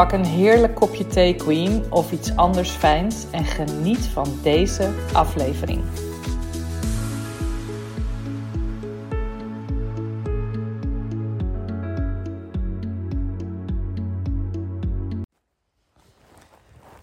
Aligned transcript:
Pak 0.00 0.12
een 0.12 0.24
heerlijk 0.24 0.74
kopje 0.74 1.06
thee, 1.06 1.34
Queen, 1.34 1.92
of 1.92 2.12
iets 2.12 2.36
anders 2.36 2.70
fijns 2.70 3.26
en 3.30 3.44
geniet 3.44 3.98
van 3.98 4.38
deze 4.42 4.90
aflevering. 5.12 5.82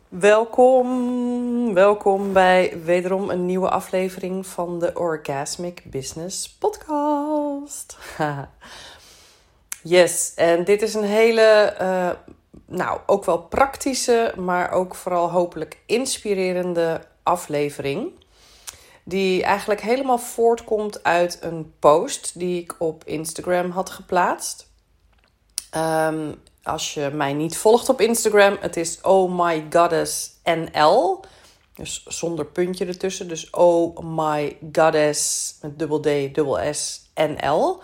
Welkom, 0.08 1.74
welkom 1.74 2.34
bij 2.34 2.82
wederom 2.84 3.30
een 3.30 3.46
nieuwe 3.46 3.70
aflevering 3.70 4.48
van 4.48 4.80
de 4.80 4.92
Orgasmic 4.94 5.84
Business 5.86 6.50
Podcast. 6.50 7.98
yes, 9.82 10.34
en 10.36 10.64
dit 10.64 10.82
is 10.82 10.94
een 10.94 11.04
hele 11.04 11.76
uh, 11.82 12.10
nou, 12.66 13.00
ook 13.06 13.26
wel 13.26 13.42
praktische, 13.42 14.34
maar 14.38 14.72
ook 14.72 14.96
vooral 14.96 15.32
hopelijk 15.32 15.78
inspirerende 15.86 17.02
aflevering. 17.24 18.12
Die 19.04 19.44
eigenlijk 19.44 19.82
helemaal 19.82 20.18
voortkomt 20.18 21.04
uit 21.04 21.38
een 21.42 21.74
post 21.80 22.40
die 22.40 22.62
ik 22.62 22.76
op 22.78 23.04
Instagram 23.04 23.72
had 23.72 23.90
geplaatst. 23.90 24.70
Um, 25.76 26.36
als 26.64 26.94
je 26.94 27.10
mij 27.14 27.34
niet 27.34 27.58
volgt 27.58 27.90
op 27.90 28.02
Instagram, 28.02 28.58
het 28.60 28.78
is 28.78 29.02
Oh 29.02 29.46
My 29.46 29.66
Goddess 29.70 30.32
NL. 30.44 31.20
Dus 31.74 32.04
zonder 32.08 32.46
puntje 32.46 32.86
ertussen. 32.86 33.28
Dus 33.28 33.50
Oh 33.50 33.98
My 34.00 34.58
Goddess 34.72 35.54
met 35.62 35.80
dubbel 35.80 36.00
D, 36.00 36.04
dubbel 36.06 36.74
S, 36.74 37.02
NL. 37.16 37.82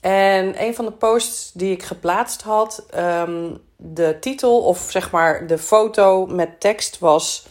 En 0.00 0.62
een 0.62 0.74
van 0.74 0.84
de 0.84 0.92
posts 0.92 1.52
die 1.52 1.72
ik 1.72 1.82
geplaatst 1.82 2.42
had, 2.42 2.86
um, 2.94 3.58
de 3.76 4.16
titel 4.20 4.60
of 4.60 4.86
zeg 4.90 5.10
maar 5.10 5.46
de 5.46 5.58
foto 5.58 6.26
met 6.26 6.60
tekst 6.60 6.98
was: 6.98 7.46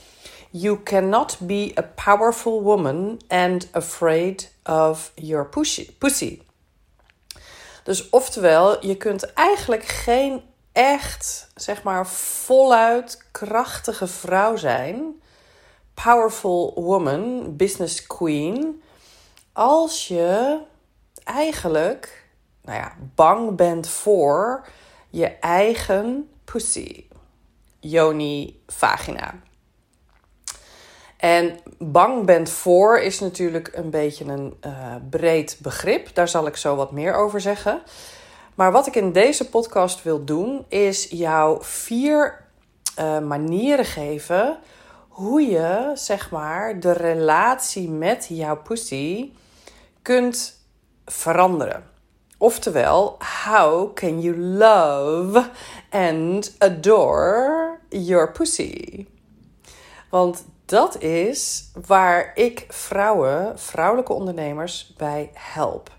You 0.50 0.84
cannot 0.84 1.38
be 1.40 1.72
a 1.78 1.82
powerful 2.06 2.62
woman 2.62 3.22
and 3.28 3.68
afraid 3.72 4.54
of 4.64 5.12
your 5.16 5.50
pussy. 6.00 6.42
Dus 7.84 8.10
oftewel, 8.10 8.86
je 8.86 8.98
kunt 8.98 9.34
eigenlijk 9.34 9.84
geen 9.86 10.44
echt, 10.72 11.48
zeg 11.56 11.84
maar, 11.84 12.08
voluit 12.08 13.24
krachtige 13.32 14.08
vrouw 14.08 14.56
zijn, 14.56 15.22
powerful 15.94 16.74
woman, 16.76 17.56
business 17.56 18.08
queen, 18.08 18.82
als 19.54 20.08
je 20.08 20.60
eigenlijk 21.24 22.26
nou 22.62 22.80
ja, 22.80 22.96
bang 23.16 23.56
bent 23.56 23.88
voor 23.88 24.68
je 25.16 25.28
eigen 25.28 26.30
pussy, 26.46 27.08
yoni, 27.80 28.62
vagina. 28.68 29.34
En 31.18 31.60
bang 31.78 32.26
bent 32.26 32.50
voor 32.50 33.00
is 33.00 33.20
natuurlijk 33.20 33.72
een 33.74 33.90
beetje 33.90 34.26
een 34.26 34.58
uh, 34.66 34.96
breed 35.10 35.58
begrip. 35.62 36.16
Daar 36.16 36.28
zal 36.28 36.48
ik 36.48 36.56
zo 36.56 36.76
wat 36.76 36.92
meer 36.92 37.14
over 37.14 37.42
zeggen. 37.42 37.82
Maar 38.56 38.72
wat 38.72 38.88
ik 38.88 38.96
in 38.96 39.12
deze 39.12 39.50
podcast 39.50 40.04
wil 40.04 40.24
doen, 40.24 40.66
is 40.68 41.08
jou 41.10 41.58
vier 41.64 42.46
uh, 43.00 43.20
manieren 43.20 43.86
geven 43.86 44.58
hoe 45.08 45.42
je 45.42 45.92
zeg 45.94 46.32
maar 46.32 46.80
de 46.80 46.92
relatie 46.92 47.90
met 47.90 48.26
jouw 48.30 48.62
pussy 48.62 49.32
kunt 50.02 50.60
veranderen. 51.06 51.95
Oftewel, 52.38 53.18
how 53.20 53.94
can 53.94 54.22
you 54.22 54.38
love 54.38 55.50
and 55.90 56.56
adore 56.60 57.80
your 57.90 58.32
pussy? 58.32 59.06
Want 60.10 60.46
dat 60.66 61.02
is 61.02 61.72
waar 61.88 62.32
ik 62.36 62.66
vrouwen, 62.68 63.60
vrouwelijke 63.60 64.14
ondernemers 64.14 64.94
bij 64.98 65.30
help. 65.34 65.92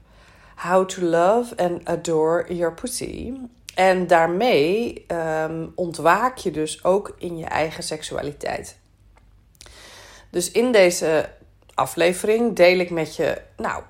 How 0.57 0.89
to 0.89 1.03
love 1.03 1.57
and 1.57 1.85
adore 1.85 2.55
your 2.55 2.75
pussy. 2.75 3.33
En 3.75 4.07
daarmee 4.07 5.05
um, 5.09 5.73
ontwaak 5.75 6.37
je 6.37 6.51
dus 6.51 6.85
ook 6.85 7.15
in 7.19 7.39
je 7.39 7.45
eigen 7.45 7.83
seksualiteit. 7.83 8.79
Dus 10.31 10.51
in 10.51 10.73
deze 10.73 11.29
aflevering 11.75 12.57
deel 12.57 12.79
ik 12.79 12.91
met 12.91 13.17
je, 13.17 13.43
nou, 13.57 13.83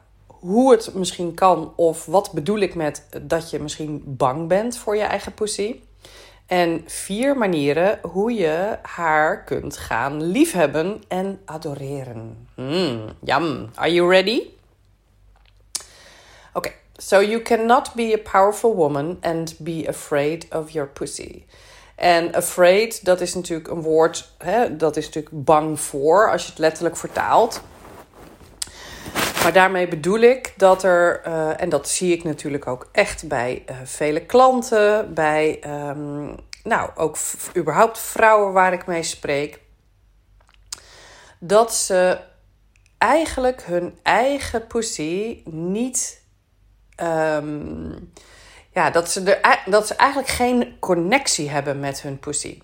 hoe 0.46 0.72
het 0.72 0.94
misschien 0.94 1.34
kan 1.34 1.72
of 1.76 2.06
wat 2.06 2.32
bedoel 2.32 2.58
ik 2.58 2.74
met 2.74 3.06
dat 3.22 3.50
je 3.50 3.60
misschien 3.60 4.02
bang 4.06 4.48
bent 4.48 4.78
voor 4.78 4.96
je 4.96 5.02
eigen 5.02 5.34
pussy. 5.34 5.80
En 6.46 6.82
vier 6.86 7.36
manieren 7.36 7.98
hoe 8.02 8.34
je 8.34 8.78
haar 8.82 9.44
kunt 9.44 9.76
gaan 9.76 10.22
liefhebben 10.22 11.02
en 11.08 11.40
adoreren. 11.44 12.48
Mm, 12.54 13.04
yum. 13.20 13.70
Are 13.74 13.92
you 13.92 14.10
ready? 14.10 14.42
Oké, 16.52 16.72
so 16.96 17.22
you 17.22 17.42
cannot 17.42 17.94
be 17.94 18.22
a 18.24 18.30
powerful 18.30 18.74
woman 18.74 19.18
and 19.20 19.58
be 19.58 19.84
afraid 19.88 20.46
of 20.54 20.70
your 20.70 20.88
pussy. 20.88 21.44
En 21.96 22.34
afraid, 22.34 23.04
dat 23.04 23.20
is 23.20 23.34
natuurlijk 23.34 23.68
een 23.68 23.82
woord, 23.82 24.32
hè, 24.38 24.76
dat 24.76 24.96
is 24.96 25.04
natuurlijk 25.04 25.44
bang 25.44 25.80
voor 25.80 26.30
als 26.30 26.42
je 26.42 26.50
het 26.50 26.58
letterlijk 26.58 26.96
vertaalt. 26.96 27.60
Maar 29.46 29.54
daarmee 29.54 29.88
bedoel 29.88 30.20
ik 30.20 30.54
dat 30.56 30.82
er, 30.82 31.26
uh, 31.26 31.60
en 31.60 31.68
dat 31.68 31.88
zie 31.88 32.12
ik 32.12 32.24
natuurlijk 32.24 32.66
ook 32.66 32.88
echt 32.92 33.28
bij 33.28 33.64
uh, 33.70 33.76
vele 33.84 34.26
klanten, 34.26 35.14
bij 35.14 35.62
um, 35.88 36.34
nou, 36.62 36.90
ook 36.94 37.16
überhaupt 37.56 37.98
vrouwen 37.98 38.52
waar 38.52 38.72
ik 38.72 38.86
mee 38.86 39.02
spreek, 39.02 39.60
dat 41.38 41.74
ze 41.74 42.20
eigenlijk 42.98 43.62
hun 43.62 43.98
eigen 44.02 44.66
pussy 44.66 45.42
niet. 45.44 46.22
Um, 47.02 48.12
ja, 48.70 48.90
dat 48.90 49.10
ze, 49.10 49.22
er, 49.22 49.62
dat 49.70 49.86
ze 49.86 49.94
eigenlijk 49.94 50.30
geen 50.30 50.76
connectie 50.80 51.50
hebben 51.50 51.80
met 51.80 52.02
hun 52.02 52.18
pussy. 52.18 52.62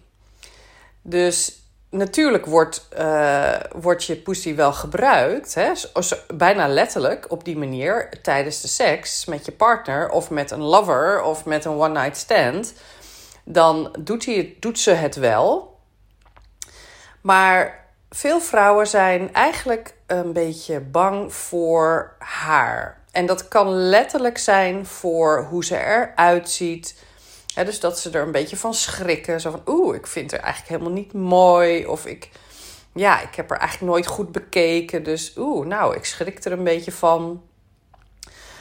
Dus 1.02 1.61
natuurlijk 1.92 2.46
wordt, 2.46 2.88
uh, 2.98 3.54
wordt 3.72 4.04
je 4.04 4.16
pussy 4.16 4.54
wel 4.54 4.72
gebruikt, 4.72 5.54
hè? 5.54 5.72
bijna 6.34 6.68
letterlijk 6.68 7.30
op 7.30 7.44
die 7.44 7.58
manier 7.58 8.08
tijdens 8.22 8.60
de 8.60 8.68
seks 8.68 9.24
met 9.24 9.44
je 9.44 9.52
partner 9.52 10.10
of 10.10 10.30
met 10.30 10.50
een 10.50 10.62
lover 10.62 11.22
of 11.22 11.44
met 11.44 11.64
een 11.64 11.72
one 11.72 12.00
night 12.00 12.16
stand. 12.16 12.74
Dan 13.44 13.96
doet, 13.98 14.24
hij, 14.24 14.56
doet 14.60 14.78
ze 14.78 14.90
het 14.90 15.16
wel. 15.16 15.78
Maar 17.20 17.86
veel 18.10 18.40
vrouwen 18.40 18.86
zijn 18.86 19.32
eigenlijk 19.32 19.94
een 20.06 20.32
beetje 20.32 20.80
bang 20.80 21.34
voor 21.34 22.14
haar. 22.18 23.00
En 23.10 23.26
dat 23.26 23.48
kan 23.48 23.72
letterlijk 23.72 24.38
zijn 24.38 24.86
voor 24.86 25.46
hoe 25.50 25.64
ze 25.64 25.76
eruit 25.76 26.50
ziet 26.50 26.94
dus 27.54 27.80
dat 27.80 27.98
ze 27.98 28.10
er 28.10 28.22
een 28.22 28.32
beetje 28.32 28.56
van 28.56 28.74
schrikken. 28.74 29.40
Zo 29.40 29.50
van, 29.50 29.62
oeh, 29.66 29.94
ik 29.96 30.06
vind 30.06 30.30
haar 30.30 30.40
eigenlijk 30.40 30.72
helemaal 30.72 30.98
niet 30.98 31.12
mooi. 31.12 31.86
Of 31.86 32.06
ik, 32.06 32.30
ja, 32.92 33.20
ik 33.20 33.34
heb 33.34 33.48
haar 33.50 33.58
eigenlijk 33.58 33.92
nooit 33.92 34.06
goed 34.06 34.32
bekeken. 34.32 35.02
Dus 35.02 35.32
oeh, 35.36 35.66
nou, 35.66 35.96
ik 35.96 36.04
schrik 36.04 36.44
er 36.44 36.52
een 36.52 36.64
beetje 36.64 36.92
van. 36.92 37.42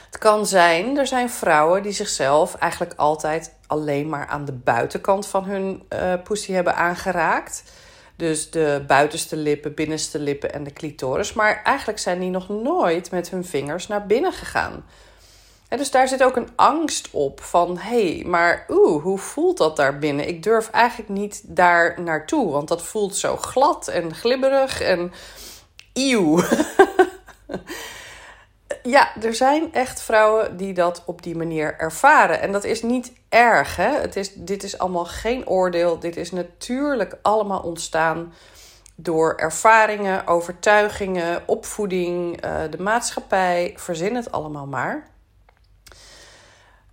Het 0.05 0.19
kan 0.19 0.45
zijn, 0.45 0.97
er 0.97 1.07
zijn 1.07 1.29
vrouwen 1.29 1.83
die 1.83 1.91
zichzelf 1.91 2.55
eigenlijk 2.55 2.93
altijd 2.95 3.53
alleen 3.67 4.09
maar 4.09 4.27
aan 4.27 4.45
de 4.45 4.51
buitenkant 4.51 5.27
van 5.27 5.43
hun 5.43 5.83
uh, 5.93 6.13
pussy 6.23 6.51
hebben 6.51 6.75
aangeraakt. 6.75 7.63
Dus 8.15 8.49
de 8.49 8.83
buitenste 8.87 9.35
lippen, 9.35 9.73
binnenste 9.73 10.19
lippen 10.19 10.53
en 10.53 10.63
de 10.63 10.73
clitoris. 10.73 11.33
Maar 11.33 11.61
eigenlijk 11.63 11.99
zijn 11.99 12.19
die 12.19 12.29
nog 12.29 12.49
nooit 12.49 13.11
met 13.11 13.29
hun 13.29 13.45
vingers 13.45 13.87
naar 13.87 14.05
binnen 14.05 14.33
gegaan. 14.33 14.85
Dus 15.77 15.91
daar 15.91 16.07
zit 16.07 16.23
ook 16.23 16.35
een 16.35 16.49
angst 16.55 17.09
op 17.11 17.41
van 17.41 17.77
hé, 17.77 18.13
hey, 18.13 18.23
maar 18.25 18.65
oeh, 18.69 19.03
hoe 19.03 19.17
voelt 19.17 19.57
dat 19.57 19.75
daar 19.75 19.99
binnen? 19.99 20.27
Ik 20.27 20.43
durf 20.43 20.69
eigenlijk 20.69 21.09
niet 21.09 21.41
daar 21.43 22.01
naartoe, 22.01 22.51
want 22.51 22.67
dat 22.67 22.81
voelt 22.81 23.15
zo 23.15 23.37
glad 23.37 23.87
en 23.87 24.15
glibberig 24.15 24.81
en 24.81 25.11
eeuw. 25.93 26.41
ja, 28.83 29.21
er 29.21 29.35
zijn 29.35 29.73
echt 29.73 30.01
vrouwen 30.01 30.57
die 30.57 30.73
dat 30.73 31.03
op 31.05 31.21
die 31.21 31.35
manier 31.35 31.75
ervaren. 31.77 32.41
En 32.41 32.51
dat 32.51 32.63
is 32.63 32.81
niet 32.81 33.13
erg. 33.29 33.75
Hè? 33.75 33.99
Het 33.99 34.15
is, 34.15 34.33
dit 34.33 34.63
is 34.63 34.77
allemaal 34.77 35.05
geen 35.05 35.47
oordeel. 35.47 35.99
Dit 35.99 36.17
is 36.17 36.31
natuurlijk 36.31 37.17
allemaal 37.21 37.61
ontstaan 37.61 38.33
door 38.95 39.35
ervaringen, 39.35 40.27
overtuigingen, 40.27 41.43
opvoeding, 41.45 42.45
uh, 42.45 42.61
de 42.69 42.81
maatschappij. 42.81 43.73
Verzin 43.75 44.15
het 44.15 44.31
allemaal 44.31 44.67
maar. 44.67 45.10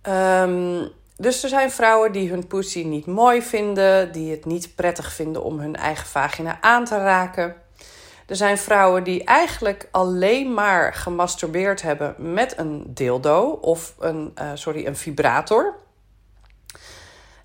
Um, 0.07 0.91
dus 1.17 1.43
er 1.43 1.49
zijn 1.49 1.71
vrouwen 1.71 2.11
die 2.11 2.29
hun 2.29 2.47
pussy 2.47 2.83
niet 2.83 3.05
mooi 3.05 3.41
vinden, 3.41 4.11
die 4.11 4.31
het 4.31 4.45
niet 4.45 4.75
prettig 4.75 5.11
vinden 5.11 5.43
om 5.43 5.59
hun 5.59 5.75
eigen 5.75 6.07
vagina 6.07 6.57
aan 6.61 6.85
te 6.85 6.97
raken. 6.97 7.55
Er 8.27 8.35
zijn 8.35 8.57
vrouwen 8.57 9.03
die 9.03 9.23
eigenlijk 9.23 9.87
alleen 9.91 10.53
maar 10.53 10.93
gemasturbeerd 10.93 11.81
hebben 11.81 12.15
met 12.17 12.57
een 12.57 12.83
dildo 12.87 13.49
of 13.49 13.95
een, 13.99 14.33
uh, 14.41 14.51
sorry, 14.53 14.85
een 14.85 14.95
vibrator. 14.95 15.75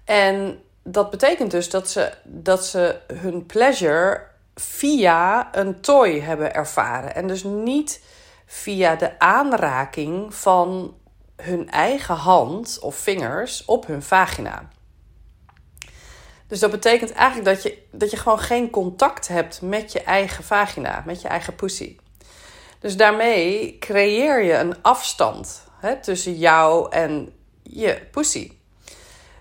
En 0.05 0.59
dat 0.83 1.11
betekent 1.11 1.51
dus 1.51 1.71
dat 1.71 1.91
ze, 1.91 2.13
dat 2.25 2.67
ze 2.67 3.01
hun 3.15 3.47
pleasure 3.47 4.21
via 4.55 5.49
een 5.57 5.81
toy 5.81 6.21
hebben 6.21 6.55
ervaren. 6.55 7.15
En 7.15 7.27
dus 7.27 7.45
niet 7.45 8.03
via 8.47 8.97
de 8.97 9.19
aanraking 9.19 10.35
van 10.35 10.95
hun 11.37 11.71
eigen 11.71 12.15
hand 12.15 12.79
of 12.81 12.97
vingers 12.97 13.65
op 13.65 13.87
hun 13.87 14.03
vagina. 14.03 14.69
Dus 16.47 16.61
dat 16.61 16.71
betekent 16.71 17.13
eigenlijk 17.13 17.55
dat 17.55 17.63
je, 17.63 17.83
dat 17.91 18.11
je 18.11 18.17
gewoon 18.17 18.39
geen 18.39 18.71
contact 18.71 19.29
hebt 19.29 19.63
met 19.63 19.93
je 19.93 20.03
eigen 20.03 20.45
vagina, 20.45 21.03
met 21.07 21.21
je 21.21 21.29
eigen 21.29 21.55
pussy. 21.55 21.97
Dus 22.79 22.97
daarmee 22.97 23.79
creëer 23.79 24.43
je 24.43 24.53
een 24.53 24.83
afstand 24.83 25.65
hè, 25.81 26.01
tussen 26.01 26.35
jou 26.35 26.91
en 26.91 27.33
je 27.63 28.07
pussy. 28.11 28.53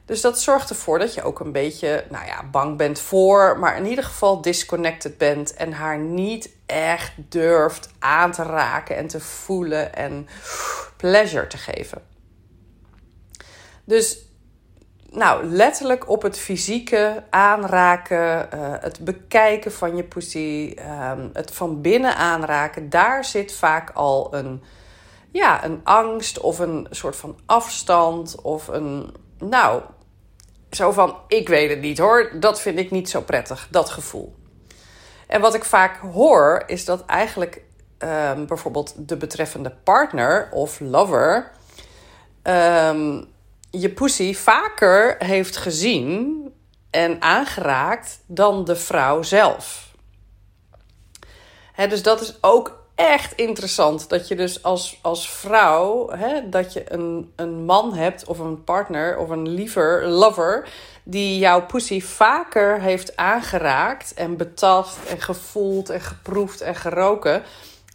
Dus 0.05 0.21
dat 0.21 0.39
zorgt 0.39 0.69
ervoor 0.69 0.99
dat 0.99 1.13
je 1.13 1.23
ook 1.23 1.39
een 1.39 1.51
beetje, 1.51 2.05
nou 2.09 2.25
ja, 2.25 2.43
bang 2.51 2.77
bent 2.77 2.99
voor, 2.99 3.59
maar 3.59 3.77
in 3.77 3.85
ieder 3.85 4.03
geval 4.03 4.41
disconnected 4.41 5.17
bent 5.17 5.53
en 5.53 5.73
haar 5.73 5.97
niet 5.97 6.49
echt 6.65 7.13
durft 7.15 7.89
aan 7.99 8.31
te 8.31 8.43
raken 8.43 8.97
en 8.97 9.07
te 9.07 9.19
voelen 9.19 9.95
en 9.95 10.27
pleasure 10.97 11.47
te 11.47 11.57
geven. 11.57 12.01
Dus 13.83 14.25
nou, 15.09 15.45
letterlijk 15.45 16.09
op 16.09 16.21
het 16.21 16.37
fysieke 16.37 17.23
aanraken, 17.29 18.49
uh, 18.53 18.73
het 18.79 18.99
bekijken 18.99 19.71
van 19.71 19.95
je 19.95 20.03
pussy, 20.03 20.75
um, 21.11 21.29
het 21.33 21.51
van 21.51 21.81
binnen 21.81 22.15
aanraken, 22.15 22.89
daar 22.89 23.25
zit 23.25 23.53
vaak 23.53 23.89
al 23.89 24.33
een, 24.33 24.63
ja, 25.31 25.65
een 25.65 25.81
angst 25.83 26.39
of 26.39 26.59
een 26.59 26.87
soort 26.89 27.15
van 27.15 27.39
afstand 27.45 28.41
of 28.41 28.67
een, 28.67 29.13
nou, 29.49 29.81
zo 30.71 30.91
van, 30.91 31.17
ik 31.27 31.47
weet 31.47 31.69
het 31.69 31.81
niet 31.81 31.97
hoor, 31.97 32.31
dat 32.39 32.61
vind 32.61 32.79
ik 32.79 32.91
niet 32.91 33.09
zo 33.09 33.21
prettig, 33.21 33.67
dat 33.71 33.89
gevoel. 33.89 34.35
En 35.27 35.41
wat 35.41 35.53
ik 35.53 35.63
vaak 35.63 35.97
hoor, 35.97 36.63
is 36.65 36.85
dat 36.85 37.05
eigenlijk 37.05 37.61
um, 37.99 38.45
bijvoorbeeld 38.45 38.93
de 38.97 39.17
betreffende 39.17 39.75
partner 39.83 40.49
of 40.51 40.79
lover 40.79 41.51
um, 42.43 43.31
je 43.69 43.89
pussy 43.89 44.33
vaker 44.33 45.15
heeft 45.19 45.57
gezien 45.57 46.41
en 46.89 47.21
aangeraakt 47.21 48.19
dan 48.27 48.65
de 48.65 48.75
vrouw 48.75 49.21
zelf. 49.21 49.91
dus 51.75 52.03
dat 52.03 52.21
is 52.21 52.37
ook 52.41 52.82
echt 52.95 53.35
interessant. 53.35 54.09
Dat 54.09 54.27
je 54.27 54.35
dus 54.35 54.63
als, 54.63 54.99
als 55.01 55.29
vrouw, 55.29 56.09
dat 56.45 56.73
je 56.73 56.93
een, 56.93 57.31
een 57.35 57.65
man 57.65 57.93
hebt 57.93 58.25
of 58.25 58.39
een 58.39 58.63
partner 58.63 59.17
of 59.17 59.29
een 59.29 59.49
liever, 59.49 60.07
lover, 60.07 60.67
die 61.03 61.37
jouw 61.37 61.65
pussy 61.65 62.01
vaker 62.01 62.81
heeft 62.81 63.15
aangeraakt 63.15 64.13
en 64.13 64.37
betast 64.37 64.97
en 65.09 65.21
gevoeld 65.21 65.89
en 65.89 66.01
geproefd 66.01 66.61
en 66.61 66.75
geroken. 66.75 67.43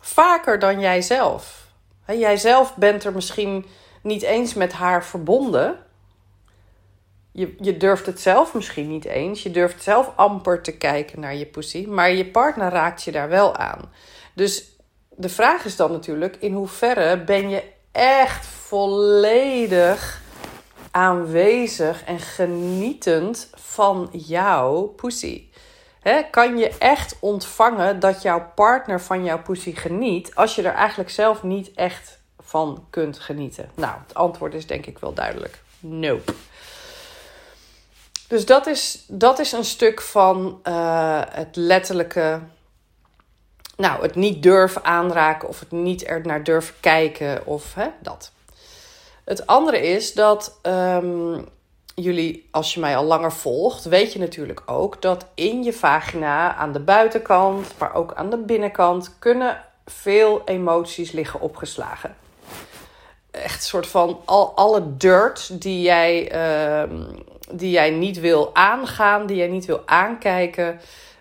Vaker 0.00 0.58
dan 0.58 0.80
jijzelf. 0.80 1.66
He, 2.04 2.12
jijzelf 2.12 2.76
bent 2.76 3.04
er 3.04 3.12
misschien 3.12 3.66
niet 4.02 4.22
eens 4.22 4.54
met 4.54 4.72
haar 4.72 5.04
verbonden. 5.04 5.78
Je, 7.32 7.54
je 7.60 7.76
durft 7.76 8.06
het 8.06 8.20
zelf 8.20 8.54
misschien 8.54 8.88
niet 8.88 9.04
eens. 9.04 9.42
Je 9.42 9.50
durft 9.50 9.82
zelf 9.82 10.12
amper 10.16 10.62
te 10.62 10.76
kijken 10.76 11.20
naar 11.20 11.34
je 11.34 11.46
pussy. 11.46 11.86
Maar 11.86 12.10
je 12.10 12.26
partner 12.26 12.70
raakt 12.70 13.02
je 13.02 13.12
daar 13.12 13.28
wel 13.28 13.56
aan. 13.56 13.92
Dus 14.34 14.77
de 15.18 15.28
vraag 15.28 15.64
is 15.64 15.76
dan 15.76 15.92
natuurlijk: 15.92 16.36
in 16.36 16.52
hoeverre 16.52 17.24
ben 17.24 17.48
je 17.48 17.62
echt 17.92 18.46
volledig 18.46 20.22
aanwezig 20.90 22.04
en 22.04 22.18
genietend 22.18 23.50
van 23.54 24.08
jouw 24.12 24.82
pussy? 24.82 25.46
kan 26.30 26.58
je 26.58 26.68
echt 26.78 27.16
ontvangen 27.20 28.00
dat 28.00 28.22
jouw 28.22 28.52
partner 28.54 29.00
van 29.00 29.24
jouw 29.24 29.42
pussy 29.42 29.74
geniet 29.74 30.34
als 30.34 30.54
je 30.54 30.62
er 30.62 30.74
eigenlijk 30.74 31.10
zelf 31.10 31.42
niet 31.42 31.74
echt 31.74 32.18
van 32.38 32.86
kunt 32.90 33.18
genieten? 33.18 33.70
Nou, 33.74 33.94
het 34.06 34.14
antwoord 34.14 34.54
is 34.54 34.66
denk 34.66 34.86
ik 34.86 34.98
wel 34.98 35.12
duidelijk. 35.12 35.62
Nope. 35.80 36.32
Dus 38.28 38.46
dat 38.46 38.66
is, 38.66 39.04
dat 39.08 39.38
is 39.38 39.52
een 39.52 39.64
stuk 39.64 40.00
van 40.00 40.60
uh, 40.64 41.22
het 41.28 41.56
letterlijke. 41.56 42.40
Nou, 43.78 44.02
het 44.02 44.14
niet 44.14 44.42
durven 44.42 44.84
aanraken 44.84 45.48
of 45.48 45.60
het 45.60 45.70
niet 45.70 46.08
er 46.08 46.20
naar 46.24 46.44
durven 46.44 46.74
kijken 46.80 47.46
of 47.46 47.74
hè, 47.74 47.86
dat. 48.00 48.32
Het 49.24 49.46
andere 49.46 49.80
is 49.80 50.14
dat 50.14 50.58
um, 50.62 51.48
jullie, 51.94 52.48
als 52.50 52.74
je 52.74 52.80
mij 52.80 52.96
al 52.96 53.04
langer 53.04 53.32
volgt, 53.32 53.84
weet 53.84 54.12
je 54.12 54.18
natuurlijk 54.18 54.62
ook 54.66 55.02
dat 55.02 55.26
in 55.34 55.62
je 55.62 55.72
vagina 55.72 56.54
aan 56.54 56.72
de 56.72 56.80
buitenkant, 56.80 57.74
maar 57.78 57.94
ook 57.94 58.14
aan 58.14 58.30
de 58.30 58.38
binnenkant, 58.38 59.16
kunnen 59.18 59.64
veel 59.84 60.42
emoties 60.44 61.12
liggen 61.12 61.40
opgeslagen 61.40 62.16
echt 63.30 63.54
een 63.54 63.62
soort 63.62 63.86
van 63.86 64.20
al, 64.24 64.52
alle 64.54 64.96
dirt 64.96 65.62
die 65.62 65.82
jij, 65.82 66.32
uh, 66.82 66.96
die 67.52 67.70
jij 67.70 67.90
niet 67.90 68.20
wil 68.20 68.54
aangaan, 68.54 69.26
die 69.26 69.36
jij 69.36 69.48
niet 69.48 69.64
wil 69.64 69.82
aankijken, 69.86 70.80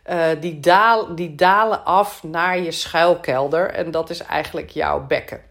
uh, 0.10 0.28
die, 0.40 0.60
daal, 0.60 1.16
die 1.16 1.36
dalen 1.36 1.86
af 1.86 2.24
naar 2.24 2.60
je 2.60 2.72
schuilkelder. 2.72 3.70
En 3.70 3.92
dat 3.92 4.10
is 4.10 4.22
eigenlijk 4.22 4.70
jouw 4.70 5.06
bekken. 5.06 5.42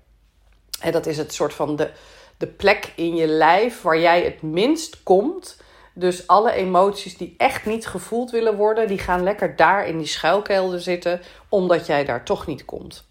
En 0.81 0.93
dat 0.93 1.07
is 1.07 1.19
het 1.19 1.35
soort 1.35 1.55
van 1.55 1.77
de, 1.77 1.91
de 2.37 2.47
plek 2.47 2.93
in 2.97 3.15
je 3.15 3.27
lijf 3.27 3.83
waar 3.83 3.99
jij 3.99 4.23
het 4.23 4.43
minst 4.43 5.03
komt. 5.03 5.61
Dus 5.95 6.27
alle 6.27 6.53
emoties 6.53 7.17
die 7.17 7.35
echt 7.37 7.67
niet 7.67 7.87
gevoeld 7.87 8.31
willen 8.31 8.57
worden, 8.57 8.89
die 8.89 8.99
gaan 8.99 9.23
lekker 9.23 9.57
daar 9.57 9.87
in 9.87 9.99
die 9.99 10.07
schuilkelder 10.07 10.81
zitten, 10.81 11.21
omdat 11.49 11.87
jij 11.87 12.05
daar 12.05 12.25
toch 12.25 12.47
niet 12.47 12.65
komt. 12.65 13.05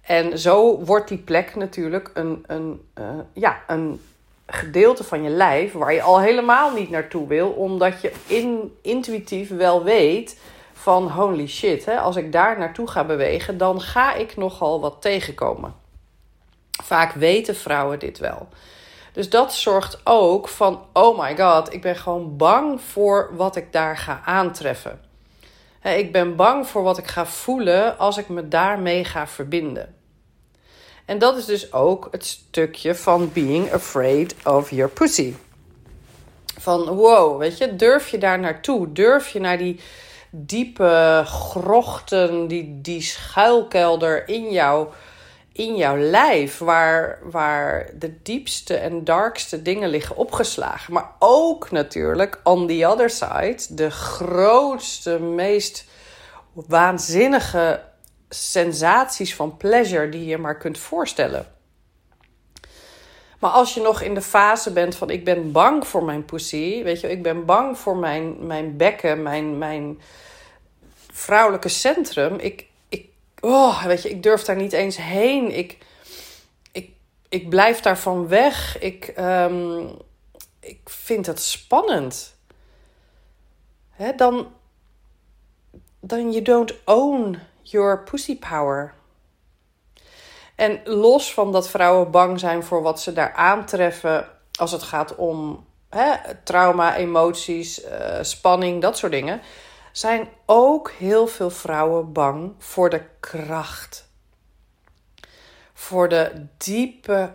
En 0.00 0.38
zo 0.38 0.84
wordt 0.84 1.08
die 1.08 1.18
plek 1.18 1.54
natuurlijk 1.54 2.10
een, 2.14 2.44
een, 2.46 2.88
uh, 2.98 3.18
ja, 3.32 3.62
een 3.66 4.00
gedeelte 4.50 5.04
van 5.04 5.22
je 5.22 5.30
lijf 5.30 5.72
waar 5.72 5.92
je 5.92 6.02
al 6.02 6.20
helemaal 6.20 6.72
niet 6.72 6.90
naartoe 6.90 7.26
wil, 7.26 7.48
omdat 7.48 8.00
je 8.00 8.12
in, 8.26 8.76
intuïtief 8.82 9.48
wel 9.48 9.84
weet 9.84 10.40
van 10.72 11.10
holy 11.10 11.46
shit, 11.46 11.84
hè, 11.84 11.98
als 11.98 12.16
ik 12.16 12.32
daar 12.32 12.58
naartoe 12.58 12.90
ga 12.90 13.04
bewegen, 13.04 13.58
dan 13.58 13.80
ga 13.80 14.14
ik 14.14 14.36
nogal 14.36 14.80
wat 14.80 14.96
tegenkomen. 15.00 15.74
Vaak 16.82 17.12
weten 17.12 17.56
vrouwen 17.56 17.98
dit 17.98 18.18
wel. 18.18 18.48
Dus 19.12 19.30
dat 19.30 19.54
zorgt 19.54 20.00
ook 20.04 20.48
van, 20.48 20.82
oh 20.92 21.18
my 21.18 21.36
god, 21.36 21.72
ik 21.72 21.82
ben 21.82 21.96
gewoon 21.96 22.36
bang 22.36 22.80
voor 22.80 23.30
wat 23.36 23.56
ik 23.56 23.72
daar 23.72 23.96
ga 23.96 24.20
aantreffen. 24.24 25.00
Ik 25.82 26.12
ben 26.12 26.36
bang 26.36 26.66
voor 26.66 26.82
wat 26.82 26.98
ik 26.98 27.06
ga 27.06 27.26
voelen 27.26 27.98
als 27.98 28.18
ik 28.18 28.28
me 28.28 28.48
daarmee 28.48 29.04
ga 29.04 29.26
verbinden. 29.26 29.94
En 31.08 31.18
dat 31.18 31.36
is 31.36 31.44
dus 31.44 31.72
ook 31.72 32.08
het 32.10 32.26
stukje 32.26 32.94
van 32.94 33.30
being 33.32 33.72
afraid 33.72 34.34
of 34.44 34.70
your 34.70 34.90
pussy. 34.90 35.34
Van 36.58 36.84
wow, 36.86 37.38
weet 37.38 37.58
je, 37.58 37.76
durf 37.76 38.08
je 38.08 38.18
daar 38.18 38.38
naartoe? 38.38 38.92
Durf 38.92 39.28
je 39.28 39.40
naar 39.40 39.58
die 39.58 39.80
diepe 40.30 41.22
grochten, 41.26 42.48
die, 42.48 42.80
die 42.80 43.02
schuilkelder 43.02 44.28
in, 44.28 44.50
jou, 44.50 44.88
in 45.52 45.76
jouw 45.76 45.96
lijf, 45.96 46.58
waar, 46.58 47.18
waar 47.22 47.90
de 47.98 48.22
diepste 48.22 48.74
en 48.74 49.04
darkste 49.04 49.62
dingen 49.62 49.88
liggen 49.88 50.16
opgeslagen. 50.16 50.92
Maar 50.92 51.10
ook 51.18 51.70
natuurlijk 51.70 52.40
on 52.44 52.66
the 52.66 52.86
other 52.86 53.10
side, 53.10 53.58
de 53.68 53.90
grootste, 53.90 55.18
meest 55.20 55.84
waanzinnige 56.52 57.80
sensaties 58.28 59.34
van 59.34 59.56
pleasure 59.56 60.08
die 60.08 60.24
je 60.24 60.38
maar 60.38 60.58
kunt 60.58 60.78
voorstellen. 60.78 61.46
Maar 63.38 63.50
als 63.50 63.74
je 63.74 63.80
nog 63.80 64.00
in 64.00 64.14
de 64.14 64.22
fase 64.22 64.72
bent 64.72 64.96
van 64.96 65.10
ik 65.10 65.24
ben 65.24 65.52
bang 65.52 65.86
voor 65.86 66.04
mijn 66.04 66.24
pussy, 66.24 66.82
weet 66.82 67.00
je, 67.00 67.10
ik 67.10 67.22
ben 67.22 67.44
bang 67.44 67.78
voor 67.78 67.96
mijn, 67.96 68.46
mijn 68.46 68.76
bekken, 68.76 69.22
mijn, 69.22 69.58
mijn 69.58 70.00
vrouwelijke 71.12 71.68
centrum. 71.68 72.38
Ik, 72.38 72.66
ik, 72.88 73.08
oh, 73.40 73.84
weet 73.84 74.02
je, 74.02 74.10
ik 74.10 74.22
durf 74.22 74.42
daar 74.42 74.56
niet 74.56 74.72
eens 74.72 74.96
heen. 74.96 75.56
Ik, 75.56 75.78
ik, 76.72 76.90
ik 77.28 77.48
blijf 77.48 77.80
daarvan 77.80 78.28
weg. 78.28 78.78
Ik, 78.78 79.04
ehm, 79.04 79.86
ik 80.60 80.80
vind 80.84 81.26
het 81.26 81.42
spannend. 81.42 82.36
Hè, 83.90 84.14
dan, 84.14 84.52
dan 86.00 86.32
you 86.32 86.42
don't 86.42 86.74
own 86.84 87.38
your 87.70 88.02
pussy 88.02 88.38
power. 88.38 88.94
En 90.54 90.80
los 90.84 91.34
van 91.34 91.52
dat 91.52 91.68
vrouwen 91.68 92.10
bang 92.10 92.40
zijn 92.40 92.62
voor 92.64 92.82
wat 92.82 93.00
ze 93.00 93.12
daar 93.12 93.32
aantreffen 93.32 94.28
als 94.58 94.72
het 94.72 94.82
gaat 94.82 95.14
om 95.14 95.66
hè, 95.88 96.14
trauma, 96.44 96.96
emoties, 96.96 97.84
uh, 97.84 97.90
spanning, 98.20 98.82
dat 98.82 98.98
soort 98.98 99.12
dingen, 99.12 99.40
zijn 99.92 100.28
ook 100.46 100.90
heel 100.90 101.26
veel 101.26 101.50
vrouwen 101.50 102.12
bang 102.12 102.54
voor 102.58 102.90
de 102.90 103.02
kracht. 103.20 104.08
Voor 105.74 106.08
de 106.08 106.46
diepe, 106.56 107.32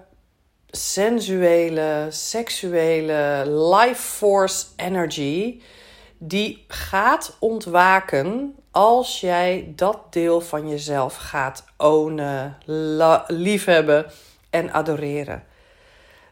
sensuele, 0.70 2.08
seksuele 2.10 3.44
life 3.46 4.02
force 4.02 4.66
energy 4.76 5.62
die 6.28 6.66
gaat 6.68 7.36
ontwaken 7.40 8.56
als 8.72 9.20
jij 9.20 9.74
dat 9.76 9.98
deel 10.10 10.42
van 10.42 10.70
jezelf 10.70 11.16
gaat 11.16 11.66
ownen, 11.78 12.58
liefhebben 13.28 14.06
en 14.50 14.74
adoreren. 14.74 15.44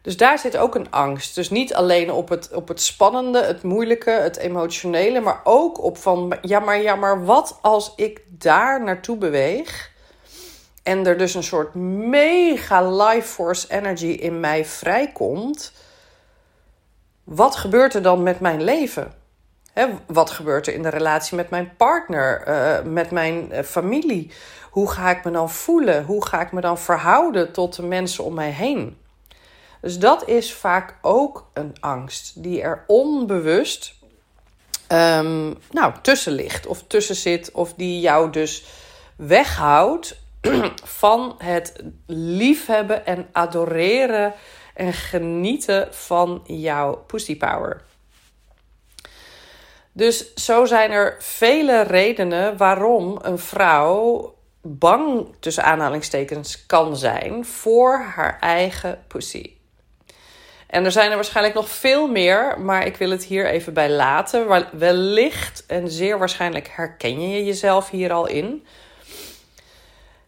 Dus 0.01 0.17
daar 0.17 0.39
zit 0.39 0.57
ook 0.57 0.75
een 0.75 0.91
angst. 0.91 1.35
Dus 1.35 1.49
niet 1.49 1.73
alleen 1.73 2.11
op 2.11 2.29
het, 2.29 2.53
op 2.53 2.67
het 2.67 2.81
spannende, 2.81 3.43
het 3.43 3.63
moeilijke, 3.63 4.09
het 4.09 4.37
emotionele, 4.37 5.19
maar 5.19 5.41
ook 5.43 5.83
op 5.83 5.97
van 5.97 6.37
ja, 6.41 6.59
maar 6.59 6.81
ja, 6.81 6.95
maar 6.95 7.25
wat 7.25 7.59
als 7.61 7.93
ik 7.95 8.21
daar 8.27 8.83
naartoe 8.83 9.17
beweeg 9.17 9.91
en 10.83 11.05
er 11.05 11.17
dus 11.17 11.33
een 11.33 11.43
soort 11.43 11.73
mega 11.73 12.91
life 12.91 13.27
force 13.27 13.73
energy 13.73 14.05
in 14.05 14.39
mij 14.39 14.65
vrijkomt? 14.65 15.71
Wat 17.23 17.55
gebeurt 17.55 17.93
er 17.93 18.01
dan 18.01 18.23
met 18.23 18.39
mijn 18.39 18.63
leven? 18.63 19.20
Wat 20.07 20.29
gebeurt 20.29 20.67
er 20.67 20.73
in 20.73 20.83
de 20.83 20.89
relatie 20.89 21.35
met 21.35 21.49
mijn 21.49 21.75
partner, 21.77 22.47
uh, 22.47 22.91
met 22.91 23.11
mijn 23.11 23.49
uh, 23.51 23.59
familie? 23.59 24.31
Hoe 24.69 24.91
ga 24.91 25.09
ik 25.09 25.23
me 25.23 25.31
dan 25.31 25.49
voelen? 25.49 26.03
Hoe 26.03 26.25
ga 26.25 26.41
ik 26.41 26.51
me 26.51 26.61
dan 26.61 26.77
verhouden 26.77 27.51
tot 27.51 27.75
de 27.75 27.83
mensen 27.83 28.23
om 28.23 28.33
mij 28.33 28.49
heen? 28.49 28.97
Dus 29.81 29.99
dat 29.99 30.27
is 30.27 30.53
vaak 30.53 30.97
ook 31.01 31.49
een 31.53 31.75
angst 31.79 32.43
die 32.43 32.61
er 32.61 32.83
onbewust 32.87 33.93
um, 34.91 35.57
nou, 35.71 35.93
tussen 36.01 36.33
ligt 36.33 36.67
of 36.67 36.83
tussen 36.87 37.15
zit, 37.15 37.51
of 37.51 37.73
die 37.73 37.99
jou 37.99 38.31
dus 38.31 38.65
weghoudt 39.15 40.19
van 41.03 41.35
het 41.37 41.83
liefhebben 42.07 43.05
en 43.05 43.27
adoreren 43.31 44.33
en 44.73 44.93
genieten 44.93 45.87
van 45.91 46.41
jouw 46.45 46.95
pussy 46.95 47.37
power. 47.37 47.81
Dus 49.91 50.33
zo 50.33 50.65
zijn 50.65 50.91
er 50.91 51.15
vele 51.19 51.81
redenen 51.81 52.57
waarom 52.57 53.19
een 53.21 53.39
vrouw 53.39 54.33
bang 54.61 55.27
tussen 55.39 55.63
aanhalingstekens 55.63 56.65
kan 56.65 56.97
zijn 56.97 57.45
voor 57.45 57.99
haar 57.99 58.37
eigen 58.39 59.03
pussy. 59.07 59.51
En 60.67 60.85
er 60.85 60.91
zijn 60.91 61.09
er 61.09 61.15
waarschijnlijk 61.15 61.55
nog 61.55 61.69
veel 61.69 62.07
meer, 62.07 62.59
maar 62.59 62.85
ik 62.85 62.97
wil 62.97 63.09
het 63.09 63.23
hier 63.23 63.45
even 63.45 63.73
bij 63.73 63.89
laten. 63.89 64.67
Wellicht 64.77 65.65
en 65.67 65.89
zeer 65.89 66.19
waarschijnlijk 66.19 66.67
herken 66.67 67.29
je 67.29 67.45
jezelf 67.45 67.89
hier 67.89 68.13
al 68.13 68.27
in. 68.27 68.65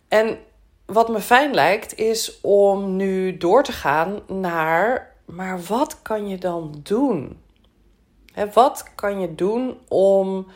En 0.07 0.37
wat 0.85 1.09
me 1.09 1.19
fijn 1.19 1.53
lijkt, 1.53 1.97
is 1.97 2.41
om 2.41 2.95
nu 2.95 3.37
door 3.37 3.63
te 3.63 3.71
gaan 3.71 4.21
naar, 4.27 5.15
maar 5.25 5.61
wat 5.61 6.01
kan 6.01 6.27
je 6.27 6.37
dan 6.37 6.79
doen? 6.83 7.42
Wat 8.53 8.91
kan 8.95 9.19
je 9.19 9.35
doen 9.35 9.79
om 9.87 10.47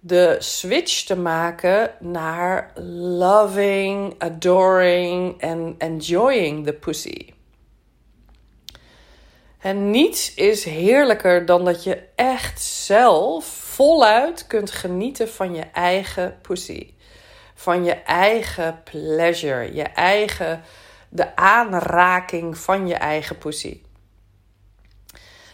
de 0.00 0.36
switch 0.38 1.04
te 1.04 1.16
maken 1.16 1.90
naar 2.00 2.72
loving, 3.18 4.14
adoring 4.18 5.40
en 5.40 5.74
enjoying 5.78 6.66
the 6.66 6.72
pussy? 6.72 7.32
En 9.64 9.90
niets 9.90 10.34
is 10.34 10.64
heerlijker 10.64 11.46
dan 11.46 11.64
dat 11.64 11.84
je 11.84 12.02
echt 12.14 12.62
zelf 12.62 13.44
voluit 13.44 14.46
kunt 14.46 14.70
genieten 14.70 15.28
van 15.28 15.54
je 15.54 15.62
eigen 15.62 16.38
pussy. 16.42 16.94
Van 17.54 17.84
je 17.84 17.92
eigen 17.92 18.80
pleasure, 18.82 19.74
je 19.74 19.82
eigen, 19.82 20.62
de 21.08 21.36
aanraking 21.36 22.58
van 22.58 22.86
je 22.86 22.94
eigen 22.94 23.38
pussy. 23.38 23.80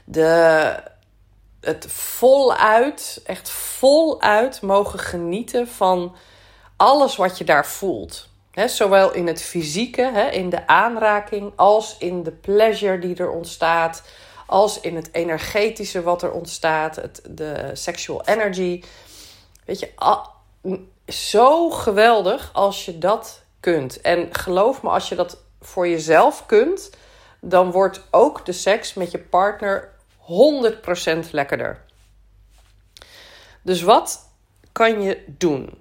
De, 0.04 0.82
het 1.60 1.86
voluit, 1.88 3.20
echt 3.24 3.50
voluit 3.50 4.62
mogen 4.62 4.98
genieten 4.98 5.68
van 5.68 6.16
alles 6.76 7.16
wat 7.16 7.38
je 7.38 7.44
daar 7.44 7.66
voelt. 7.66 8.28
zowel 8.66 9.12
in 9.12 9.26
het 9.26 9.42
fysieke, 9.42 10.28
in 10.32 10.50
de 10.50 10.66
aanraking, 10.66 11.52
als 11.56 11.96
in 11.98 12.22
de 12.22 12.32
pleasure 12.32 12.98
die 12.98 13.16
er 13.16 13.30
ontstaat, 13.30 14.02
als 14.46 14.80
in 14.80 14.96
het 14.96 15.08
energetische 15.12 16.02
wat 16.02 16.22
er 16.22 16.32
ontstaat, 16.32 16.96
het, 16.96 17.22
de 17.30 17.70
sexual 17.72 18.24
energy. 18.24 18.82
Weet 19.64 19.78
je, 19.80 19.90
zo 21.06 21.70
geweldig 21.70 22.50
als 22.52 22.84
je 22.84 22.98
dat 22.98 23.42
kunt. 23.60 24.00
En 24.00 24.28
geloof 24.30 24.82
me, 24.82 24.88
als 24.88 25.08
je 25.08 25.14
dat 25.14 25.38
voor 25.60 25.88
jezelf 25.88 26.46
kunt, 26.46 26.90
dan 27.40 27.70
wordt 27.70 28.02
ook 28.10 28.46
de 28.46 28.52
seks 28.52 28.94
met 28.94 29.10
je 29.10 29.18
partner 29.18 29.98
100% 31.26 31.30
lekkerder. 31.30 31.84
Dus 33.62 33.82
wat 33.82 34.28
kan 34.72 35.02
je 35.02 35.24
doen? 35.26 35.78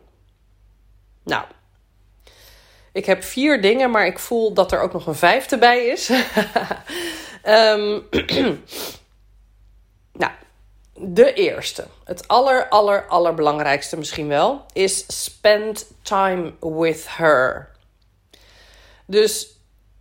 Nou, 1.23 1.45
ik 2.91 3.05
heb 3.05 3.23
vier 3.23 3.61
dingen, 3.61 3.91
maar 3.91 4.05
ik 4.05 4.19
voel 4.19 4.53
dat 4.53 4.71
er 4.71 4.81
ook 4.81 4.93
nog 4.93 5.07
een 5.07 5.15
vijfde 5.15 5.57
bij 5.57 5.85
is. 5.85 6.09
um, 7.45 8.07
nou, 10.21 10.31
de 10.93 11.33
eerste, 11.33 11.87
het 12.03 12.27
aller, 12.27 12.69
aller, 12.69 13.07
allerbelangrijkste 13.07 13.97
misschien 13.97 14.27
wel, 14.27 14.65
is 14.73 15.23
spend 15.23 15.91
time 16.01 16.53
with 16.59 17.05
her. 17.09 17.69
Dus 19.05 19.57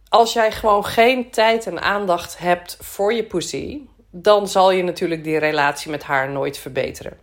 als 0.09 0.33
jij 0.33 0.53
gewoon 0.53 0.85
geen 0.85 1.31
tijd 1.31 1.67
en 1.67 1.83
aandacht 1.83 2.39
hebt 2.39 2.77
voor 2.81 3.13
je 3.13 3.25
pussy, 3.25 3.81
dan 4.11 4.49
zal 4.49 4.71
je 4.71 4.83
natuurlijk 4.83 5.25
die 5.25 5.39
relatie 5.39 5.91
met 5.91 6.03
haar 6.03 6.31
nooit 6.31 6.59
verbeteren. 6.59 7.19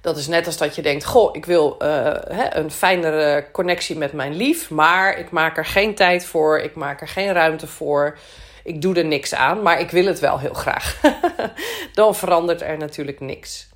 Dat 0.00 0.16
is 0.16 0.26
net 0.26 0.46
als 0.46 0.56
dat 0.56 0.74
je 0.74 0.82
denkt: 0.82 1.04
Goh, 1.04 1.36
ik 1.36 1.44
wil 1.44 1.76
uh, 1.82 2.14
een 2.50 2.70
fijnere 2.70 3.50
connectie 3.52 3.96
met 3.96 4.12
mijn 4.12 4.34
lief, 4.34 4.70
maar 4.70 5.18
ik 5.18 5.30
maak 5.30 5.56
er 5.56 5.66
geen 5.66 5.94
tijd 5.94 6.26
voor, 6.26 6.58
ik 6.58 6.74
maak 6.74 7.00
er 7.00 7.08
geen 7.08 7.32
ruimte 7.32 7.66
voor, 7.66 8.18
ik 8.64 8.82
doe 8.82 8.94
er 8.94 9.04
niks 9.04 9.34
aan, 9.34 9.62
maar 9.62 9.80
ik 9.80 9.90
wil 9.90 10.04
het 10.04 10.18
wel 10.18 10.38
heel 10.38 10.54
graag. 10.54 11.00
dan 11.94 12.14
verandert 12.14 12.62
er 12.62 12.76
natuurlijk 12.78 13.20
niks. 13.20 13.68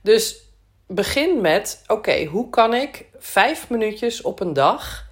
Dus 0.00 0.36
begin 0.86 1.40
met: 1.40 1.82
Oké, 1.86 2.24
hoe 2.24 2.50
kan 2.50 2.74
ik 2.74 3.04
vijf 3.18 3.70
minuutjes 3.70 4.22
op 4.22 4.40
een 4.40 4.52
dag 4.52 5.04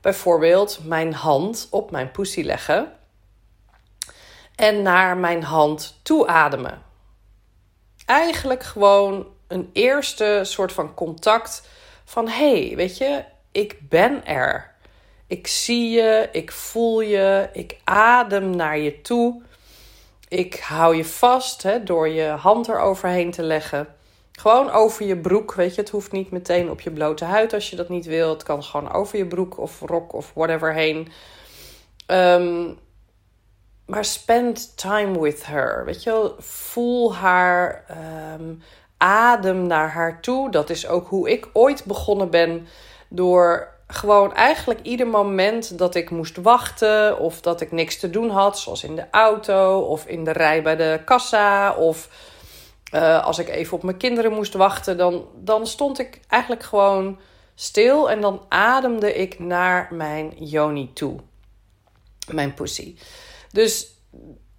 bijvoorbeeld 0.00 0.80
mijn 0.84 1.12
hand 1.12 1.68
op 1.70 1.90
mijn 1.90 2.10
poesie 2.10 2.44
leggen? 2.44 2.97
En 4.58 4.82
naar 4.82 5.16
mijn 5.16 5.42
hand 5.42 6.00
toe 6.02 6.26
ademen. 6.26 6.82
Eigenlijk 8.06 8.62
gewoon 8.62 9.26
een 9.46 9.70
eerste 9.72 10.40
soort 10.42 10.72
van 10.72 10.94
contact 10.94 11.68
van 12.04 12.28
hey, 12.28 12.72
weet 12.76 12.98
je, 12.98 13.24
ik 13.52 13.76
ben 13.88 14.26
er. 14.26 14.74
Ik 15.26 15.46
zie 15.46 15.90
je, 15.90 16.28
ik 16.32 16.52
voel 16.52 17.00
je, 17.00 17.48
ik 17.52 17.76
adem 17.84 18.56
naar 18.56 18.78
je 18.78 19.00
toe. 19.00 19.42
Ik 20.28 20.60
hou 20.60 20.96
je 20.96 21.04
vast 21.04 21.62
hè, 21.62 21.82
door 21.82 22.08
je 22.08 22.26
hand 22.26 22.68
eroverheen 22.68 23.30
te 23.30 23.42
leggen. 23.42 23.94
Gewoon 24.32 24.70
over 24.70 25.06
je 25.06 25.16
broek, 25.16 25.54
weet 25.54 25.74
je. 25.74 25.80
Het 25.80 25.90
hoeft 25.90 26.12
niet 26.12 26.30
meteen 26.30 26.70
op 26.70 26.80
je 26.80 26.90
blote 26.90 27.24
huid 27.24 27.52
als 27.52 27.70
je 27.70 27.76
dat 27.76 27.88
niet 27.88 28.06
wilt. 28.06 28.32
Het 28.32 28.42
kan 28.42 28.62
gewoon 28.62 28.92
over 28.92 29.18
je 29.18 29.26
broek 29.26 29.58
of 29.58 29.80
rok 29.80 30.12
of 30.12 30.32
whatever 30.34 30.74
heen. 30.74 31.08
Um, 32.06 32.78
maar 33.88 34.04
spend 34.04 34.76
time 34.76 35.20
with 35.20 35.46
her. 35.46 35.84
Weet 35.84 36.02
je 36.02 36.34
voel 36.38 37.14
haar, 37.14 37.84
um, 38.40 38.62
adem 38.96 39.66
naar 39.66 39.90
haar 39.90 40.20
toe. 40.20 40.50
Dat 40.50 40.70
is 40.70 40.86
ook 40.86 41.08
hoe 41.08 41.30
ik 41.30 41.48
ooit 41.52 41.84
begonnen 41.84 42.30
ben 42.30 42.66
door 43.08 43.68
gewoon 43.86 44.34
eigenlijk 44.34 44.80
ieder 44.82 45.06
moment 45.06 45.78
dat 45.78 45.94
ik 45.94 46.10
moest 46.10 46.36
wachten 46.36 47.18
of 47.18 47.40
dat 47.40 47.60
ik 47.60 47.72
niks 47.72 47.98
te 47.98 48.10
doen 48.10 48.30
had, 48.30 48.58
zoals 48.58 48.84
in 48.84 48.96
de 48.96 49.06
auto 49.10 49.80
of 49.80 50.06
in 50.06 50.24
de 50.24 50.32
rij 50.32 50.62
bij 50.62 50.76
de 50.76 51.00
kassa 51.04 51.74
of 51.74 52.08
uh, 52.94 53.24
als 53.24 53.38
ik 53.38 53.48
even 53.48 53.76
op 53.76 53.82
mijn 53.82 53.96
kinderen 53.96 54.32
moest 54.32 54.54
wachten, 54.54 54.96
dan, 54.96 55.24
dan 55.34 55.66
stond 55.66 55.98
ik 55.98 56.20
eigenlijk 56.28 56.62
gewoon 56.62 57.18
stil 57.54 58.10
en 58.10 58.20
dan 58.20 58.42
ademde 58.48 59.14
ik 59.14 59.38
naar 59.38 59.88
mijn 59.90 60.32
yoni 60.38 60.92
toe, 60.92 61.20
mijn 62.30 62.54
pussy. 62.54 62.96
Dus 63.52 63.86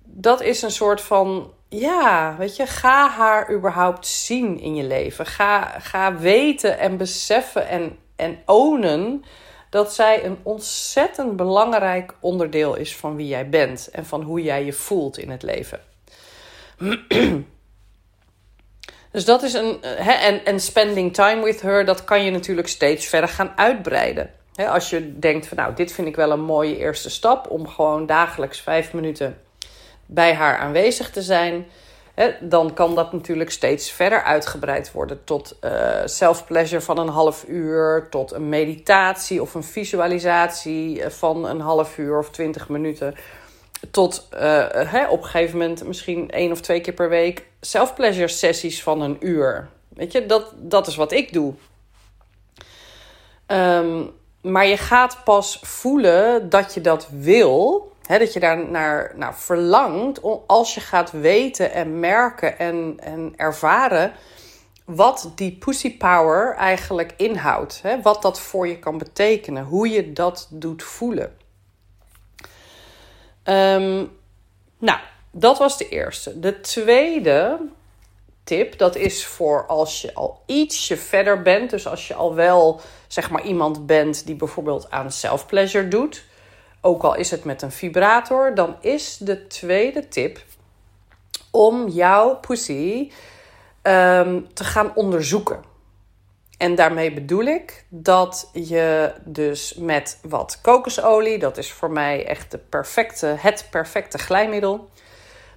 dat 0.04 0.42
is 0.42 0.62
een 0.62 0.72
soort 0.72 1.02
van 1.02 1.54
ja, 1.70 2.36
weet 2.38 2.56
je, 2.56 2.68
ga 2.68 3.10
haar 3.10 3.52
überhaupt 3.52 4.08
zien 4.08 4.60
in 4.60 4.76
je 4.76 4.84
leven. 4.84 5.26
Ga, 5.26 5.80
ga 5.80 6.18
weten 6.18 6.80
en 6.80 6.98
beseffen 6.98 7.68
en, 7.68 7.98
en 8.16 8.40
ownen 8.46 9.24
dat 9.70 9.94
zij 9.94 10.26
een 10.26 10.38
ontzettend 10.44 11.36
belangrijk 11.36 12.14
onderdeel 12.20 12.76
is 12.76 12.96
van 12.96 13.16
wie 13.16 13.28
jij 13.28 13.50
bent 13.50 13.90
en 13.92 14.06
van 14.06 14.22
hoe 14.22 14.42
jij 14.42 14.66
je 14.66 14.74
voelt 14.74 15.18
in 15.18 15.30
het 15.30 15.44
leven. 15.44 15.80
dus 19.12 19.26
dat 19.26 19.44
is 19.44 19.54
een. 19.54 19.82
En, 19.82 20.46
en 20.46 20.60
spending 20.60 21.14
time 21.14 21.44
with 21.44 21.62
her, 21.62 21.86
dat 21.86 22.04
kan 22.04 22.24
je 22.24 22.32
natuurlijk 22.32 22.68
steeds 22.68 23.06
verder 23.06 23.30
gaan 23.30 23.54
uitbreiden. 23.56 24.34
Als 24.68 24.90
je 24.90 25.20
denkt 25.20 25.48
van 25.48 25.58
nou, 25.58 25.74
dit 25.74 25.92
vind 25.92 26.08
ik 26.08 26.16
wel 26.16 26.32
een 26.32 26.44
mooie 26.44 26.78
eerste 26.78 27.10
stap 27.10 27.50
om 27.50 27.68
gewoon 27.68 28.06
dagelijks 28.06 28.62
vijf 28.62 28.94
minuten 28.94 29.42
bij 30.06 30.34
haar 30.34 30.58
aanwezig 30.58 31.10
te 31.10 31.22
zijn, 31.22 31.66
dan 32.40 32.74
kan 32.74 32.96
dat 32.96 33.14
natuurlijk 33.14 33.52
steeds 33.52 33.92
verder 33.92 34.24
uitgebreid 34.24 34.92
worden 34.92 35.24
tot 35.24 35.58
uh, 35.62 36.80
van 36.80 36.98
een 36.98 37.08
half 37.08 37.46
uur, 37.48 38.08
tot 38.10 38.32
een 38.32 38.50
meditatie 38.50 39.42
of 39.42 39.54
een 39.54 39.64
visualisatie 39.64 41.04
van 41.08 41.46
een 41.46 41.60
half 41.60 41.98
uur 41.98 42.18
of 42.18 42.30
twintig 42.30 42.70
minuten. 42.70 43.16
Tot 43.92 44.28
hè, 44.70 45.08
op 45.08 45.20
een 45.20 45.26
gegeven 45.26 45.58
moment 45.58 45.84
misschien 45.84 46.32
één 46.32 46.52
of 46.52 46.62
twee 46.62 46.82
keer 46.82 46.94
per 46.94 47.10
week 47.10 47.46
self-pleasure 47.62 48.28
sessies 48.28 48.84
van 48.84 49.02
een 49.02 49.18
uur. 49.20 49.70
Weet 49.90 50.12
je, 50.12 50.26
dat, 50.26 50.54
dat 50.56 50.88
is 50.88 50.96
wat 50.96 51.12
ik 51.12 51.34
doe. 51.34 51.54
Um, 53.48 54.18
maar 54.42 54.66
je 54.66 54.78
gaat 54.78 55.24
pas 55.24 55.60
voelen 55.62 56.50
dat 56.50 56.74
je 56.74 56.82
dat 56.82 57.10
wil 57.12 57.88
dat 58.18 58.34
je 58.34 58.40
daar 58.40 58.70
naar, 58.70 59.12
naar 59.16 59.36
verlangt 59.38 60.22
als 60.48 60.74
je 60.74 60.80
gaat 60.80 61.12
weten 61.12 61.72
en 61.72 62.00
merken 62.00 62.60
en, 62.60 62.96
en 63.00 63.34
ervaren 63.36 64.14
wat 64.86 65.32
die 65.36 65.58
pussy 65.58 65.98
power 65.98 66.56
eigenlijk 66.56 67.14
inhoudt. 67.18 67.82
wat 68.02 68.22
dat 68.22 68.40
voor 68.40 68.68
je 68.68 68.80
kan 68.80 68.98
betekenen, 68.98 69.64
hoe 69.64 69.90
je 69.90 70.14
dat 70.14 70.48
doet 70.52 70.84
voelen. 70.84 71.38
Ehm, 73.44 74.06
nou, 74.78 75.00
dat 75.32 75.58
was 75.58 75.78
de 75.78 75.90
eerste. 75.90 76.40
De 76.40 76.62
tweede 76.62 77.60
tip, 78.50 78.78
dat 78.78 78.96
is 78.96 79.26
voor 79.26 79.66
als 79.68 80.02
je 80.02 80.14
al 80.14 80.42
ietsje 80.46 80.98
verder 80.98 81.42
bent. 81.42 81.70
Dus 81.70 81.88
als 81.88 82.08
je 82.08 82.14
al 82.14 82.36
wel 82.36 82.82
zeg 83.08 83.30
maar 83.30 83.44
iemand 83.44 83.86
bent 83.86 84.26
die 84.26 84.36
bijvoorbeeld 84.36 84.92
aan 84.92 85.12
self-pleasure 85.12 85.88
doet 85.88 86.28
ook 86.82 87.04
al 87.04 87.16
is 87.16 87.32
het 87.32 87.44
met 87.44 87.62
een 87.62 87.72
vibrator, 87.72 88.56
dan 88.56 88.76
is 88.82 89.18
de 89.18 89.48
tweede 89.48 90.08
tip 90.08 90.42
om 91.52 91.88
jouw 91.88 92.36
pussy 92.36 93.12
um, 93.84 94.54
te 94.54 94.64
gaan 94.64 94.96
onderzoeken. 94.96 95.64
En 96.58 96.76
daarmee 96.76 97.14
bedoel 97.14 97.44
ik 97.44 97.86
dat 97.90 98.50
je 98.54 99.14
dus 99.24 99.74
met 99.74 100.20
wat 100.22 100.60
kokosolie, 100.62 101.40
dat 101.40 101.58
is 101.58 101.72
voor 101.72 101.92
mij 101.92 102.26
echt 102.26 102.52
de 102.52 102.58
perfecte, 102.58 103.26
het 103.26 103.68
perfecte 103.70 104.18
glijmiddel, 104.18 104.90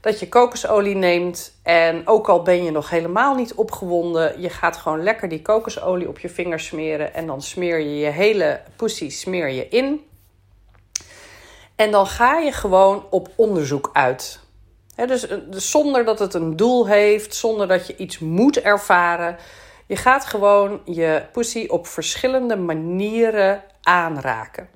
dat 0.02 0.20
je 0.20 0.28
kokosolie 0.28 0.94
neemt 0.94 1.52
en 1.62 2.06
ook 2.06 2.28
al 2.28 2.42
ben 2.42 2.64
je 2.64 2.70
nog 2.70 2.90
helemaal 2.90 3.34
niet 3.34 3.54
opgewonden, 3.54 4.40
je 4.40 4.50
gaat 4.50 4.76
gewoon 4.76 5.02
lekker 5.02 5.28
die 5.28 5.42
kokosolie 5.42 6.08
op 6.08 6.18
je 6.18 6.28
vingers 6.28 6.66
smeren 6.66 7.14
en 7.14 7.26
dan 7.26 7.42
smeer 7.42 7.78
je 7.78 7.98
je 7.98 8.10
hele 8.10 8.60
pussy 8.76 9.10
smeer 9.10 9.48
je 9.48 9.68
in. 9.68 10.06
En 11.76 11.90
dan 11.90 12.06
ga 12.06 12.38
je 12.38 12.52
gewoon 12.52 13.06
op 13.10 13.28
onderzoek 13.36 13.90
uit. 13.92 14.40
dus, 15.06 15.26
dus, 15.50 15.70
zonder 15.70 16.04
dat 16.04 16.18
het 16.18 16.34
een 16.34 16.56
doel 16.56 16.86
heeft, 16.86 17.34
zonder 17.34 17.68
dat 17.68 17.86
je 17.86 17.96
iets 17.96 18.18
moet 18.18 18.60
ervaren. 18.60 19.36
Je 19.86 19.96
gaat 19.96 20.24
gewoon 20.24 20.80
je 20.84 21.22
pussy 21.32 21.66
op 21.68 21.86
verschillende 21.86 22.56
manieren 22.56 23.62
aanraken. 23.82 24.68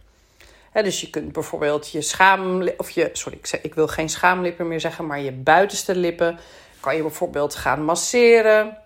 Dus 0.83 1.01
je 1.01 1.11
kunt 1.11 1.33
bijvoorbeeld 1.33 1.91
je 1.91 2.03
schaam, 2.03 2.69
of 2.77 2.91
je, 2.91 3.11
sorry, 3.13 3.39
ik, 3.39 3.47
zeg, 3.47 3.61
ik 3.61 3.75
wil 3.75 3.89
geen 3.89 4.09
schaamlippen 4.09 4.69
meer 4.69 4.81
zeggen, 4.81 5.07
maar 5.07 5.21
je 5.21 5.33
buitenste 5.33 5.97
lippen 5.97 6.39
kan 6.81 6.97
je 6.97 7.03
bijvoorbeeld 7.03 7.55
gaan 7.55 7.85
masseren. 7.85 8.79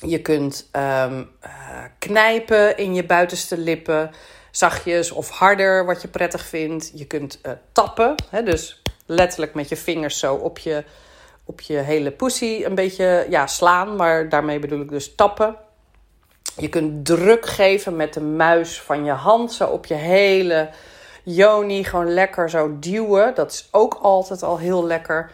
Je 0.00 0.22
kunt 0.22 0.68
ehm, 0.72 1.24
eh, 1.40 1.50
knijpen 1.98 2.76
in 2.76 2.94
je 2.94 3.04
buitenste 3.04 3.58
lippen 3.58 4.10
zachtjes 4.50 5.10
of 5.10 5.30
harder, 5.30 5.84
wat 5.84 6.02
je 6.02 6.08
prettig 6.08 6.46
vindt. 6.46 6.92
Je 6.94 7.04
kunt 7.04 7.40
uh, 7.42 7.52
tappen, 7.72 8.14
hè, 8.30 8.42
dus 8.42 8.82
letterlijk 9.06 9.54
met 9.54 9.68
je 9.68 9.76
vingers 9.76 10.18
zo 10.18 10.34
op 10.34 10.58
je, 10.58 10.84
op 11.44 11.60
je 11.60 11.76
hele 11.76 12.10
pussy 12.10 12.62
een 12.64 12.74
beetje 12.74 13.26
ja, 13.30 13.46
slaan, 13.46 13.96
maar 13.96 14.28
daarmee 14.28 14.58
bedoel 14.58 14.80
ik 14.80 14.88
dus 14.88 15.14
tappen. 15.14 15.56
Je 16.56 16.68
kunt 16.68 17.06
druk 17.06 17.46
geven 17.46 17.96
met 17.96 18.14
de 18.14 18.20
muis 18.20 18.80
van 18.80 19.04
je 19.04 19.12
hand, 19.12 19.52
zo 19.52 19.66
op 19.66 19.86
je 19.86 19.94
hele 19.94 20.70
joni, 21.26 21.84
gewoon 21.84 22.12
lekker 22.12 22.50
zo 22.50 22.78
duwen. 22.78 23.34
Dat 23.34 23.52
is 23.52 23.68
ook 23.70 23.94
altijd 23.94 24.42
al 24.42 24.58
heel 24.58 24.86
lekker. 24.86 25.30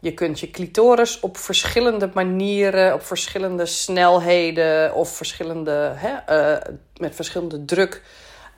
Je 0.00 0.14
kunt 0.14 0.40
je 0.40 0.50
clitoris 0.50 1.20
op 1.20 1.36
verschillende 1.36 2.10
manieren, 2.14 2.94
op 2.94 3.02
verschillende 3.02 3.66
snelheden 3.66 4.94
of 4.94 5.16
verschillende, 5.16 5.92
hè, 5.94 6.52
uh, 6.52 6.74
met 6.96 7.14
verschillende 7.14 7.64
druk 7.64 8.02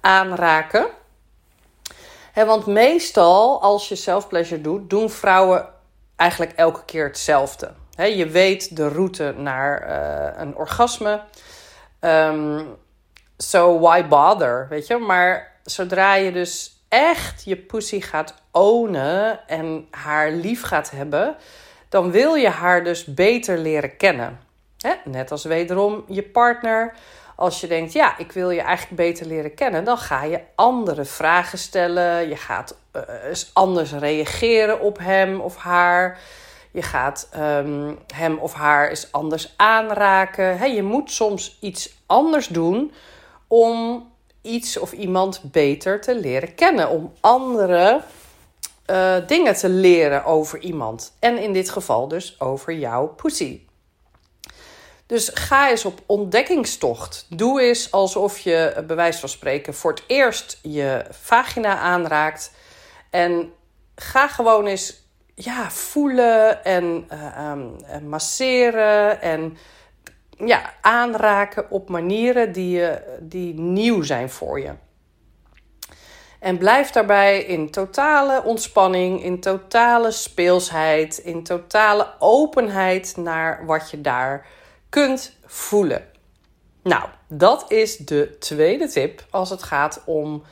aanraken. 0.00 0.86
want 2.34 2.66
meestal, 2.66 3.62
als 3.62 3.88
je 3.88 3.94
self-pleasure 3.94 4.60
doet, 4.60 4.90
doen 4.90 5.10
vrouwen 5.10 5.68
eigenlijk 6.16 6.52
elke 6.52 6.84
keer 6.84 7.04
hetzelfde. 7.04 7.70
je 7.96 8.26
weet 8.26 8.76
de 8.76 8.88
route 8.88 9.34
naar 9.36 9.88
uh, 9.88 10.40
een 10.40 10.56
orgasme. 10.56 11.20
Um, 12.00 12.76
so 13.36 13.78
why 13.78 14.06
bother, 14.06 14.66
weet 14.68 14.86
je? 14.86 14.96
Maar 14.96 15.49
zodra 15.64 16.14
je 16.14 16.32
dus 16.32 16.84
echt 16.88 17.44
je 17.44 17.56
pussy 17.56 18.00
gaat 18.00 18.34
ownen 18.50 19.48
en 19.48 19.86
haar 19.90 20.30
lief 20.30 20.62
gaat 20.62 20.90
hebben, 20.90 21.36
dan 21.88 22.10
wil 22.10 22.34
je 22.34 22.48
haar 22.48 22.84
dus 22.84 23.04
beter 23.04 23.58
leren 23.58 23.96
kennen. 23.96 24.40
net 25.04 25.30
als 25.30 25.44
wederom 25.44 26.04
je 26.08 26.22
partner 26.22 26.94
als 27.40 27.60
je 27.60 27.66
denkt, 27.66 27.92
ja, 27.92 28.18
ik 28.18 28.32
wil 28.32 28.50
je 28.50 28.60
eigenlijk 28.60 28.96
beter 28.96 29.26
leren 29.26 29.54
kennen, 29.54 29.84
dan 29.84 29.98
ga 29.98 30.24
je 30.24 30.40
andere 30.54 31.04
vragen 31.04 31.58
stellen. 31.58 32.28
Je 32.28 32.36
gaat 32.36 32.76
uh, 32.96 33.02
anders 33.52 33.92
reageren 33.92 34.80
op 34.80 34.98
hem 34.98 35.40
of 35.40 35.56
haar. 35.56 36.18
Je 36.70 36.82
gaat 36.82 37.28
um, 37.36 37.98
hem 38.14 38.38
of 38.38 38.52
haar 38.52 38.88
eens 38.88 39.12
anders 39.12 39.54
aanraken. 39.56 40.58
He, 40.58 40.64
je 40.64 40.82
moet 40.82 41.10
soms 41.10 41.58
iets 41.60 41.94
anders 42.06 42.46
doen 42.46 42.92
om 43.46 44.08
iets 44.42 44.78
of 44.78 44.92
iemand 44.92 45.40
beter 45.42 46.00
te 46.00 46.14
leren 46.14 46.54
kennen. 46.54 46.88
Om 46.88 47.12
andere 47.20 48.02
uh, 48.86 49.16
dingen 49.26 49.54
te 49.54 49.68
leren 49.68 50.24
over 50.24 50.58
iemand. 50.58 51.12
En 51.18 51.38
in 51.38 51.52
dit 51.52 51.70
geval 51.70 52.08
dus 52.08 52.40
over 52.40 52.72
jouw 52.72 53.06
pussy. 53.06 53.60
Dus 55.06 55.30
ga 55.34 55.70
eens 55.70 55.84
op 55.84 56.00
ontdekkingstocht. 56.06 57.26
Doe 57.28 57.60
eens 57.60 57.90
alsof 57.90 58.38
je, 58.38 58.56
eh, 58.56 58.84
bij 58.84 58.96
wijze 58.96 59.18
van 59.18 59.28
spreken, 59.28 59.74
voor 59.74 59.90
het 59.90 60.02
eerst 60.06 60.58
je 60.62 61.04
vagina 61.10 61.78
aanraakt. 61.78 62.52
En 63.10 63.52
ga 63.94 64.28
gewoon 64.28 64.66
eens 64.66 65.02
ja, 65.34 65.70
voelen 65.70 66.64
en 66.64 67.08
uh, 67.12 68.08
masseren 68.08 69.22
en 69.22 69.56
ja, 70.44 70.74
aanraken 70.80 71.70
op 71.70 71.88
manieren 71.88 72.52
die, 72.52 72.82
die 73.20 73.54
nieuw 73.54 74.02
zijn 74.02 74.30
voor 74.30 74.60
je. 74.60 74.72
En 76.40 76.58
blijf 76.58 76.90
daarbij 76.90 77.42
in 77.42 77.70
totale 77.70 78.42
ontspanning, 78.44 79.22
in 79.22 79.40
totale 79.40 80.10
speelsheid, 80.10 81.18
in 81.18 81.42
totale 81.42 82.06
openheid 82.18 83.16
naar 83.16 83.66
wat 83.66 83.90
je 83.90 84.00
daar 84.00 84.46
kunt 84.88 85.36
voelen. 85.44 86.02
Nou, 86.82 87.04
dat 87.28 87.64
is 87.70 87.96
de 87.96 88.36
tweede 88.38 88.88
tip 88.88 89.26
als 89.30 89.50
het 89.50 89.62
gaat 89.62 90.02
om 90.04 90.42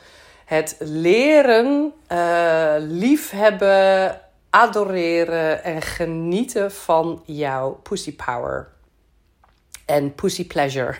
het 0.44 0.76
leren, 0.78 1.92
uh, 2.12 2.74
liefhebben, 2.78 4.20
adoreren 4.50 5.64
en 5.64 5.82
genieten 5.82 6.72
van 6.72 7.22
jouw 7.26 7.70
pussy 7.70 8.16
power 8.16 8.68
en 9.88 10.14
pussy 10.14 10.46
pleasure. 10.46 10.96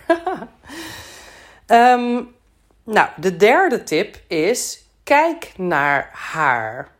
um, 1.66 2.34
Nou, 2.88 3.08
de 3.16 3.36
derde 3.36 3.82
tip 3.82 4.20
is: 4.26 4.84
kijk 5.02 5.52
naar 5.56 6.10
haar. 6.12 6.96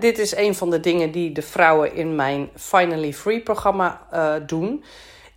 Dit 0.00 0.18
is 0.18 0.36
een 0.36 0.54
van 0.54 0.70
de 0.70 0.80
dingen 0.80 1.10
die 1.10 1.32
de 1.32 1.42
vrouwen 1.42 1.94
in 1.94 2.14
mijn 2.14 2.50
Finally 2.56 3.12
Free 3.12 3.40
programma 3.40 4.06
uh, 4.12 4.34
doen. 4.46 4.84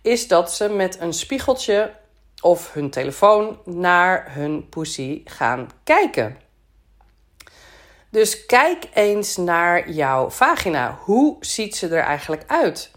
Is 0.02 0.28
dat 0.28 0.52
ze 0.52 0.68
met 0.68 1.00
een 1.00 1.12
spiegeltje 1.12 1.92
of 2.42 2.72
hun 2.72 2.90
telefoon 2.90 3.58
naar 3.64 4.34
hun 4.34 4.68
pussy 4.68 5.22
gaan 5.24 5.70
kijken. 5.84 6.36
Dus 8.10 8.46
kijk 8.46 8.88
eens 8.94 9.36
naar 9.36 9.90
jouw 9.90 10.30
vagina. 10.30 10.98
Hoe 11.00 11.36
ziet 11.40 11.76
ze 11.76 11.88
er 11.88 12.02
eigenlijk 12.02 12.42
uit? 12.46 12.90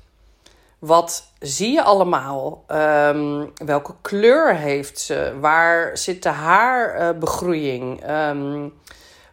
Wat 0.79 1.33
zie 1.39 1.71
je 1.71 1.83
allemaal? 1.83 2.63
Um, 2.67 3.51
welke 3.65 3.95
kleur 4.01 4.55
heeft 4.55 4.99
ze? 4.99 5.37
Waar 5.39 5.97
zit 5.97 6.23
de 6.23 6.29
haarbegroeiing? 6.29 8.09
Um, 8.09 8.73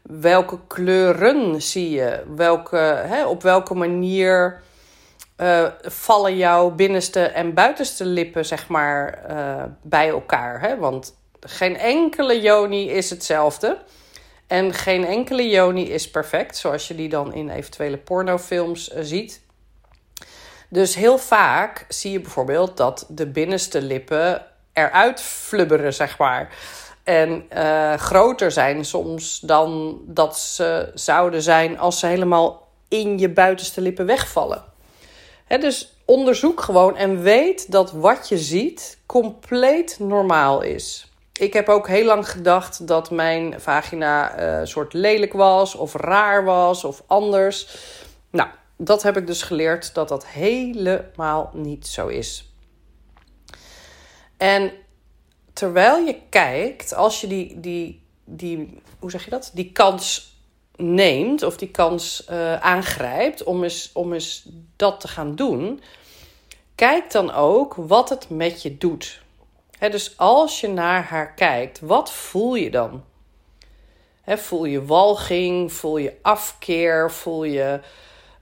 welke 0.02 0.58
kleuren 0.66 1.62
zie 1.62 1.90
je? 1.90 2.22
Welke, 2.36 2.76
hè, 3.06 3.26
op 3.26 3.42
welke 3.42 3.74
manier 3.74 4.62
uh, 5.36 5.68
vallen 5.82 6.36
jouw 6.36 6.70
binnenste 6.70 7.20
en 7.20 7.54
buitenste 7.54 8.04
lippen 8.04 8.44
zeg 8.44 8.68
maar, 8.68 9.24
uh, 9.30 9.62
bij 9.82 10.08
elkaar? 10.08 10.60
Hè? 10.60 10.76
Want 10.76 11.16
geen 11.40 11.76
enkele 11.78 12.40
joni 12.40 12.90
is 12.90 13.10
hetzelfde. 13.10 13.78
En 14.46 14.74
geen 14.74 15.04
enkele 15.04 15.48
joni 15.48 15.90
is 15.90 16.10
perfect, 16.10 16.56
zoals 16.56 16.88
je 16.88 16.94
die 16.94 17.08
dan 17.08 17.34
in 17.34 17.50
eventuele 17.50 17.98
pornofilms 17.98 18.94
uh, 18.94 18.98
ziet. 19.02 19.44
Dus 20.68 20.94
heel 20.94 21.18
vaak 21.18 21.84
zie 21.88 22.12
je 22.12 22.20
bijvoorbeeld 22.20 22.76
dat 22.76 23.06
de 23.08 23.26
binnenste 23.26 23.82
lippen 23.82 24.46
eruit 24.72 25.20
flubberen, 25.20 25.94
zeg 25.94 26.18
maar. 26.18 26.54
En 27.04 27.46
uh, 27.56 27.94
groter 27.94 28.50
zijn 28.50 28.84
soms 28.84 29.40
dan 29.40 30.00
dat 30.06 30.38
ze 30.38 30.90
zouden 30.94 31.42
zijn 31.42 31.78
als 31.78 31.98
ze 31.98 32.06
helemaal 32.06 32.68
in 32.88 33.18
je 33.18 33.28
buitenste 33.28 33.80
lippen 33.80 34.06
wegvallen. 34.06 34.64
Dus 35.48 35.96
onderzoek 36.04 36.60
gewoon 36.60 36.96
en 36.96 37.22
weet 37.22 37.72
dat 37.72 37.92
wat 37.92 38.28
je 38.28 38.38
ziet 38.38 38.98
compleet 39.06 39.96
normaal 39.98 40.62
is. 40.62 41.10
Ik 41.32 41.52
heb 41.52 41.68
ook 41.68 41.88
heel 41.88 42.04
lang 42.04 42.30
gedacht 42.30 42.86
dat 42.86 43.10
mijn 43.10 43.60
vagina 43.60 44.40
uh, 44.40 44.66
soort 44.66 44.92
lelijk 44.92 45.32
was, 45.32 45.74
of 45.74 45.94
raar 45.94 46.44
was, 46.44 46.84
of 46.84 47.02
anders. 47.06 47.68
Nou, 48.30 48.48
dat 48.76 49.02
heb 49.02 49.16
ik 49.16 49.26
dus 49.26 49.42
geleerd 49.42 49.94
dat 49.94 50.08
dat 50.08 50.26
helemaal 50.26 51.50
niet 51.54 51.86
zo 51.86 52.06
is. 52.06 52.50
En 54.36 54.72
terwijl 55.52 56.04
je 56.04 56.16
kijkt, 56.30 56.94
als 56.94 57.20
je 57.20 57.26
die, 57.26 57.60
die, 57.60 58.02
die 58.24 58.80
hoe 58.98 59.10
zeg 59.10 59.24
je 59.24 59.30
dat? 59.30 59.50
Die 59.54 59.72
kans 59.72 60.34
neemt 60.76 61.42
of 61.42 61.56
die 61.56 61.70
kans 61.70 62.26
uh, 62.30 62.60
aangrijpt 62.60 63.42
om 63.42 63.62
eens, 63.62 63.90
om 63.92 64.12
eens 64.12 64.48
dat 64.76 65.00
te 65.00 65.08
gaan 65.08 65.34
doen, 65.34 65.80
kijk 66.74 67.10
dan 67.10 67.32
ook 67.32 67.74
wat 67.74 68.08
het 68.08 68.30
met 68.30 68.62
je 68.62 68.78
doet. 68.78 69.22
dus 69.78 70.18
als 70.18 70.60
je 70.60 70.68
naar 70.68 71.02
haar 71.02 71.34
kijkt, 71.34 71.80
wat 71.80 72.12
voel 72.12 72.54
je 72.54 72.70
dan? 72.70 73.04
voel 74.28 74.64
je 74.64 74.84
walging, 74.84 75.72
voel 75.72 75.96
je 75.96 76.16
afkeer, 76.22 77.10
voel 77.10 77.44
je 77.44 77.80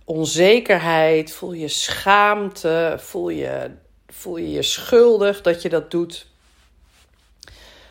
onzekerheid, 0.04 1.32
voel 1.32 1.52
je 1.52 1.68
schaamte, 1.68 2.96
voel 2.98 3.28
je, 3.28 3.70
voel 4.06 4.36
je 4.36 4.50
je 4.50 4.62
schuldig 4.62 5.40
dat 5.40 5.62
je 5.62 5.68
dat 5.68 5.90
doet. 5.90 6.26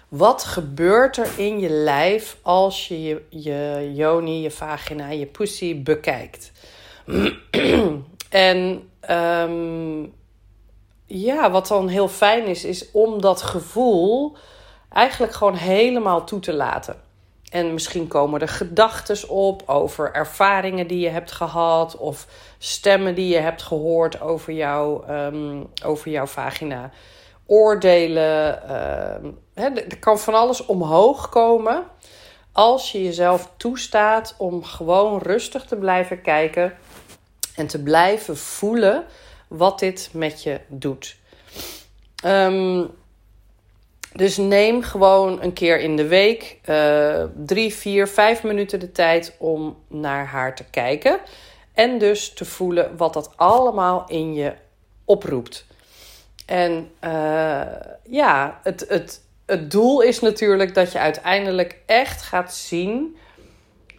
Wat 0.07 0.43
gebeurt 0.43 1.17
er 1.17 1.29
in 1.37 1.59
je 1.59 1.69
lijf 1.69 2.37
als 2.41 2.87
je 2.87 3.03
je, 3.03 3.21
je 3.29 3.91
joni, 3.93 4.41
je 4.41 4.51
vagina, 4.51 5.09
je 5.09 5.25
pussy 5.25 5.81
bekijkt? 5.83 6.51
en 8.29 8.89
um, 9.09 10.13
ja, 11.05 11.51
wat 11.51 11.67
dan 11.67 11.87
heel 11.87 12.07
fijn 12.07 12.45
is, 12.45 12.63
is 12.63 12.91
om 12.91 13.21
dat 13.21 13.41
gevoel 13.41 14.37
eigenlijk 14.89 15.33
gewoon 15.33 15.55
helemaal 15.55 16.25
toe 16.25 16.39
te 16.39 16.53
laten. 16.53 17.01
En 17.53 17.73
misschien 17.73 18.07
komen 18.07 18.41
er 18.41 18.47
gedachten 18.47 19.29
op 19.29 19.63
over 19.65 20.11
ervaringen 20.11 20.87
die 20.87 20.99
je 20.99 21.09
hebt 21.09 21.31
gehad. 21.31 21.97
Of 21.97 22.27
stemmen 22.57 23.15
die 23.15 23.27
je 23.27 23.39
hebt 23.39 23.61
gehoord 23.61 24.21
over, 24.21 24.53
jou, 24.53 25.11
um, 25.11 25.67
over 25.85 26.11
jouw 26.11 26.25
vagina. 26.25 26.91
Oordelen. 27.45 28.71
Um, 29.23 29.39
er 29.55 29.99
kan 29.99 30.19
van 30.19 30.33
alles 30.33 30.65
omhoog 30.65 31.29
komen. 31.29 31.83
Als 32.51 32.91
je 32.91 33.03
jezelf 33.03 33.49
toestaat 33.57 34.35
om 34.37 34.63
gewoon 34.63 35.19
rustig 35.21 35.65
te 35.65 35.75
blijven 35.75 36.21
kijken. 36.21 36.73
En 37.55 37.67
te 37.67 37.83
blijven 37.83 38.37
voelen 38.37 39.05
wat 39.47 39.79
dit 39.79 40.09
met 40.13 40.43
je 40.43 40.59
doet. 40.67 41.17
Um, 42.25 42.91
dus 44.13 44.37
neem 44.37 44.81
gewoon 44.81 45.41
een 45.41 45.53
keer 45.53 45.79
in 45.79 45.95
de 45.95 46.07
week 46.07 46.59
uh, 46.69 47.23
drie, 47.35 47.73
vier, 47.73 48.07
vijf 48.07 48.43
minuten 48.43 48.79
de 48.79 48.91
tijd 48.91 49.35
om 49.39 49.77
naar 49.87 50.25
haar 50.25 50.55
te 50.55 50.63
kijken. 50.63 51.19
En 51.73 51.97
dus 51.97 52.33
te 52.33 52.45
voelen 52.45 52.97
wat 52.97 53.13
dat 53.13 53.33
allemaal 53.35 54.03
in 54.07 54.33
je 54.33 54.53
oproept. 55.05 55.65
En 56.45 56.91
uh, 57.03 57.61
ja, 58.03 58.59
het, 58.63 58.85
het, 58.87 59.21
het 59.45 59.71
doel 59.71 60.01
is 60.01 60.19
natuurlijk 60.19 60.73
dat 60.73 60.91
je 60.91 60.99
uiteindelijk 60.99 61.79
echt 61.85 62.21
gaat 62.21 62.53
zien 62.53 63.17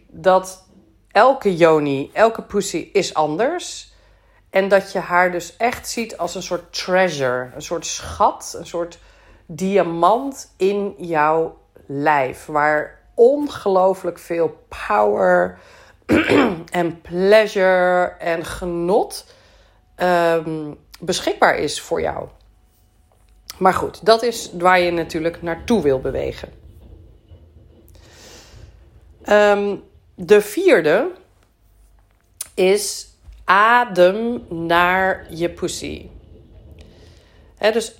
dat 0.07 0.67
elke 1.11 1.55
Joni, 1.55 2.09
elke 2.13 2.41
pussy 2.41 2.89
is 2.93 3.13
anders. 3.13 3.93
En 4.49 4.67
dat 4.67 4.91
je 4.91 4.99
haar 4.99 5.31
dus 5.31 5.57
echt 5.57 5.89
ziet 5.89 6.17
als 6.17 6.35
een 6.35 6.43
soort 6.43 6.73
treasure, 6.73 7.51
een 7.55 7.61
soort 7.61 7.85
schat, 7.85 8.55
een 8.57 8.65
soort 8.65 8.99
diamant 9.45 10.53
in 10.57 10.93
jouw 10.97 11.57
lijf. 11.85 12.45
Waar 12.45 12.99
ongelooflijk 13.13 14.19
veel 14.19 14.65
power 14.87 15.59
en 16.71 17.01
pleasure 17.01 18.05
en 18.19 18.45
genot 18.45 19.33
um, 19.97 20.77
beschikbaar 20.99 21.57
is 21.57 21.81
voor 21.81 22.01
jou. 22.01 22.27
Maar 23.57 23.73
goed, 23.73 24.05
dat 24.05 24.23
is 24.23 24.51
waar 24.53 24.79
je 24.79 24.91
natuurlijk 24.91 25.41
naartoe 25.41 25.81
wil 25.81 25.99
bewegen. 25.99 26.49
Um, 29.29 29.83
de 30.15 30.41
vierde 30.41 31.11
is 32.53 33.07
adem 33.43 34.45
naar 34.49 35.25
je 35.29 35.49
pussy. 35.49 36.09
He, 37.55 37.71
dus 37.71 37.95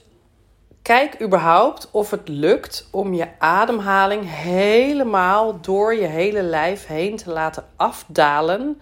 Kijk 0.86 1.22
überhaupt 1.22 1.88
of 1.92 2.12
het 2.12 2.28
lukt 2.28 2.88
om 2.92 3.14
je 3.14 3.28
ademhaling 3.40 4.24
helemaal 4.30 5.62
door 5.62 5.96
je 5.96 6.06
hele 6.06 6.42
lijf 6.42 6.86
heen 6.86 7.16
te 7.16 7.32
laten 7.32 7.66
afdalen 7.76 8.82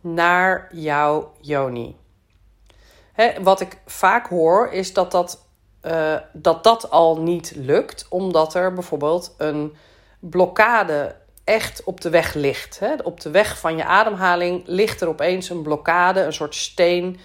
naar 0.00 0.68
jouw 0.72 1.32
yoni. 1.40 1.96
wat 3.42 3.60
ik 3.60 3.78
vaak 3.86 4.26
hoor 4.26 4.72
is 4.72 4.92
dat 4.92 5.10
dat, 5.10 5.46
uh, 5.82 6.16
dat 6.32 6.64
dat 6.64 6.90
al 6.90 7.20
niet 7.20 7.52
lukt, 7.56 8.06
omdat 8.08 8.54
er 8.54 8.72
bijvoorbeeld 8.72 9.34
een 9.38 9.76
blokkade 10.18 11.16
echt 11.44 11.84
op 11.84 12.00
de 12.00 12.10
weg 12.10 12.34
ligt. 12.34 12.80
Op 13.02 13.20
de 13.20 13.30
weg 13.30 13.58
van 13.58 13.76
je 13.76 13.84
ademhaling 13.84 14.62
ligt 14.66 15.00
er 15.00 15.08
opeens 15.08 15.48
een 15.48 15.62
blokkade, 15.62 16.20
een 16.20 16.32
soort 16.32 16.54
steen 16.54 17.20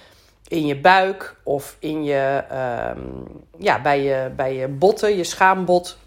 in 0.50 0.66
je 0.66 0.78
buik 0.78 1.36
of 1.44 1.76
in 1.80 2.04
je, 2.04 2.44
um, 2.98 3.24
ja, 3.58 3.82
bij, 3.82 4.04
je, 4.04 4.32
bij 4.36 4.56
je 4.56 4.68
botten, 4.68 5.18
je 5.18 5.24
schaambot. 5.24 5.98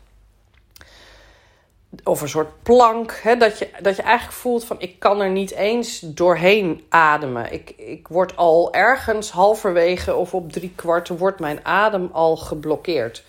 Of 2.05 2.20
een 2.20 2.28
soort 2.28 2.62
plank. 2.62 3.20
Hè, 3.22 3.37
dat, 3.37 3.59
je, 3.59 3.70
dat 3.81 3.96
je 3.96 4.02
eigenlijk 4.02 4.38
voelt 4.38 4.64
van 4.64 4.81
ik 4.81 4.98
kan 4.98 5.20
er 5.20 5.31
niet 5.31 5.50
eens 5.50 6.00
doorheen 6.00 6.85
ademen. 6.88 7.52
Ik, 7.52 7.70
ik 7.70 8.09
word 8.09 8.37
al 8.37 8.72
ergens 8.74 9.31
halverwege 9.31 10.14
of 10.14 10.35
op 10.35 10.52
drie 10.52 10.72
kwart 10.76 11.09
wordt 11.09 11.40
mijn 11.40 11.64
adem 11.64 12.09
al 12.12 12.37
geblokkeerd. 12.37 13.24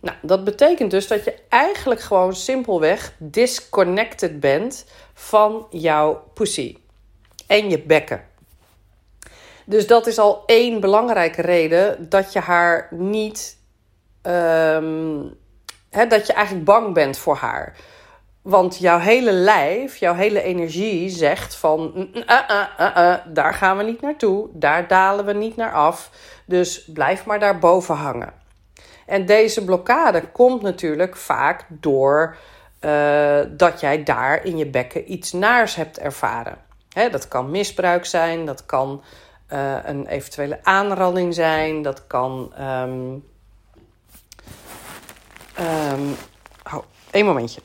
Nou, 0.00 0.16
dat 0.22 0.44
betekent 0.44 0.90
dus 0.90 1.06
dat 1.06 1.24
je 1.24 1.34
eigenlijk 1.48 2.00
gewoon 2.00 2.34
simpelweg 2.34 3.14
disconnected 3.18 4.40
bent 4.40 4.86
van 5.14 5.66
jouw 5.70 6.22
pussy 6.34 6.76
en 7.46 7.70
je 7.70 7.78
bekken. 7.78 8.30
Dus 9.66 9.86
dat 9.86 10.06
is 10.06 10.18
al 10.18 10.42
één 10.46 10.80
belangrijke 10.80 11.42
reden 11.42 12.08
dat 12.08 12.32
je 12.32 12.38
haar 12.38 12.88
niet. 12.90 13.60
Um, 14.22 15.34
hè, 15.90 16.06
dat 16.06 16.26
je 16.26 16.32
eigenlijk 16.32 16.66
bang 16.66 16.94
bent 16.94 17.18
voor 17.18 17.36
haar. 17.36 17.76
Want 18.42 18.78
jouw 18.78 18.98
hele 18.98 19.32
lijf, 19.32 19.96
jouw 19.96 20.14
hele 20.14 20.42
energie 20.42 21.08
zegt 21.08 21.54
van 21.54 22.08
uh, 22.14 22.38
uh, 22.50 22.66
uh, 22.96 23.14
daar 23.26 23.54
gaan 23.54 23.76
we 23.76 23.82
niet 23.82 24.00
naartoe, 24.00 24.48
daar 24.52 24.88
dalen 24.88 25.24
we 25.24 25.32
niet 25.32 25.56
naar 25.56 25.72
af. 25.72 26.10
Dus 26.46 26.84
blijf 26.84 27.24
maar 27.24 27.40
daar 27.40 27.58
boven 27.58 27.94
hangen. 27.94 28.32
En 29.06 29.26
deze 29.26 29.64
blokkade 29.64 30.20
komt 30.20 30.62
natuurlijk 30.62 31.16
vaak 31.16 31.66
door 31.68 32.36
uh, 32.80 33.40
dat 33.48 33.80
jij 33.80 34.02
daar 34.02 34.44
in 34.44 34.56
je 34.56 34.66
bekken 34.66 35.12
iets 35.12 35.32
naars 35.32 35.74
hebt 35.74 35.98
ervaren. 35.98 36.58
Hè, 36.92 37.10
dat 37.10 37.28
kan 37.28 37.50
misbruik 37.50 38.04
zijn, 38.04 38.46
dat 38.46 38.66
kan 38.66 39.02
uh, 39.52 39.76
een 39.84 40.06
eventuele 40.06 40.58
aanranding 40.62 41.34
zijn, 41.34 41.82
dat 41.82 42.06
kan. 42.06 42.52
Um, 42.60 43.24
één 47.10 47.26
momentje. 47.26 47.60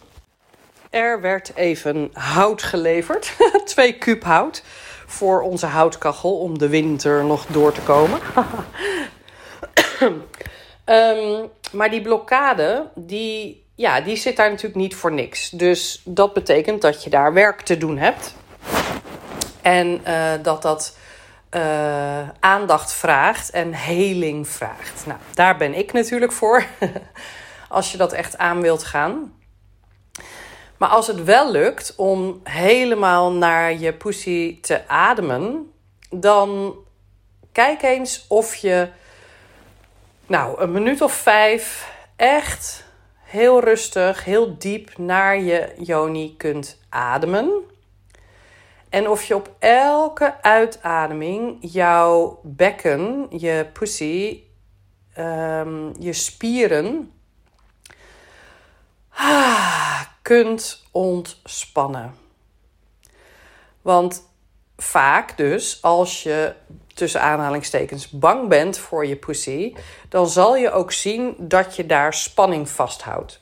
Er 0.89 1.21
werd 1.21 1.51
even 1.55 2.09
hout 2.13 2.63
geleverd, 2.63 3.35
twee 3.65 3.93
kuub 3.93 4.23
hout, 4.23 4.63
voor 5.05 5.41
onze 5.41 5.65
houtkachel 5.65 6.37
om 6.37 6.57
de 6.57 6.69
winter 6.69 7.25
nog 7.25 7.45
door 7.45 7.71
te 7.71 7.81
komen. 7.81 8.19
um, 10.85 11.49
maar 11.77 11.89
die 11.89 12.01
blokkade, 12.01 12.87
die, 12.95 13.65
ja, 13.75 14.01
die 14.01 14.15
zit 14.15 14.35
daar 14.35 14.49
natuurlijk 14.49 14.75
niet 14.75 14.95
voor 14.95 15.11
niks. 15.11 15.49
Dus 15.49 16.01
dat 16.05 16.33
betekent 16.33 16.81
dat 16.81 17.03
je 17.03 17.09
daar 17.09 17.33
werk 17.33 17.61
te 17.61 17.77
doen 17.77 17.97
hebt. 17.97 18.35
En 19.61 20.01
uh, 20.07 20.31
dat 20.41 20.61
dat 20.61 20.97
uh, 21.51 22.29
aandacht 22.39 22.93
vraagt 22.93 23.49
en 23.49 23.73
heling 23.73 24.47
vraagt. 24.47 25.05
Nou, 25.05 25.19
daar 25.33 25.57
ben 25.57 25.73
ik 25.73 25.93
natuurlijk 25.93 26.31
voor. 26.31 26.65
als 27.69 27.91
je 27.91 27.97
dat 27.97 28.13
echt 28.13 28.37
aan 28.37 28.61
wilt 28.61 28.83
gaan. 28.83 29.33
Maar 30.77 30.89
als 30.89 31.07
het 31.07 31.23
wel 31.23 31.51
lukt 31.51 31.93
om 31.95 32.41
helemaal 32.43 33.31
naar 33.31 33.73
je 33.73 33.93
pussy 33.93 34.61
te 34.61 34.87
ademen, 34.87 35.71
dan 36.09 36.75
kijk 37.51 37.81
eens 37.81 38.25
of 38.27 38.55
je, 38.55 38.89
nou, 40.25 40.61
een 40.61 40.71
minuut 40.71 41.01
of 41.01 41.13
vijf 41.13 41.91
echt 42.15 42.85
heel 43.23 43.59
rustig, 43.59 44.23
heel 44.23 44.57
diep 44.57 44.97
naar 44.97 45.41
je 45.41 45.73
yoni 45.77 46.37
kunt 46.37 46.77
ademen. 46.89 47.51
En 48.97 49.09
of 49.09 49.23
je 49.23 49.35
op 49.35 49.55
elke 49.59 50.41
uitademing 50.41 51.57
jouw 51.61 52.39
bekken, 52.43 53.27
je 53.29 53.67
pussy, 53.73 54.43
um, 55.17 55.93
je 55.99 56.13
spieren 56.13 57.11
ah, 59.09 60.01
kunt 60.21 60.83
ontspannen. 60.91 62.15
Want 63.81 64.23
vaak 64.77 65.37
dus, 65.37 65.81
als 65.81 66.23
je 66.23 66.53
tussen 66.93 67.21
aanhalingstekens 67.21 68.09
bang 68.09 68.47
bent 68.47 68.77
voor 68.77 69.05
je 69.05 69.15
pussy, 69.15 69.75
dan 70.09 70.27
zal 70.27 70.55
je 70.55 70.71
ook 70.71 70.91
zien 70.91 71.35
dat 71.37 71.75
je 71.75 71.85
daar 71.85 72.13
spanning 72.13 72.69
vasthoudt. 72.69 73.39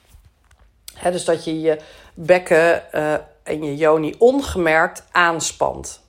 Dus 1.04 1.26
dat 1.26 1.44
je 1.44 1.62
je 1.62 1.80
bekken 2.14 2.84
uh, 2.94 3.14
en 3.46 3.64
je 3.64 3.76
joni 3.76 4.16
ongemerkt 4.18 5.04
aanspant. 5.12 6.04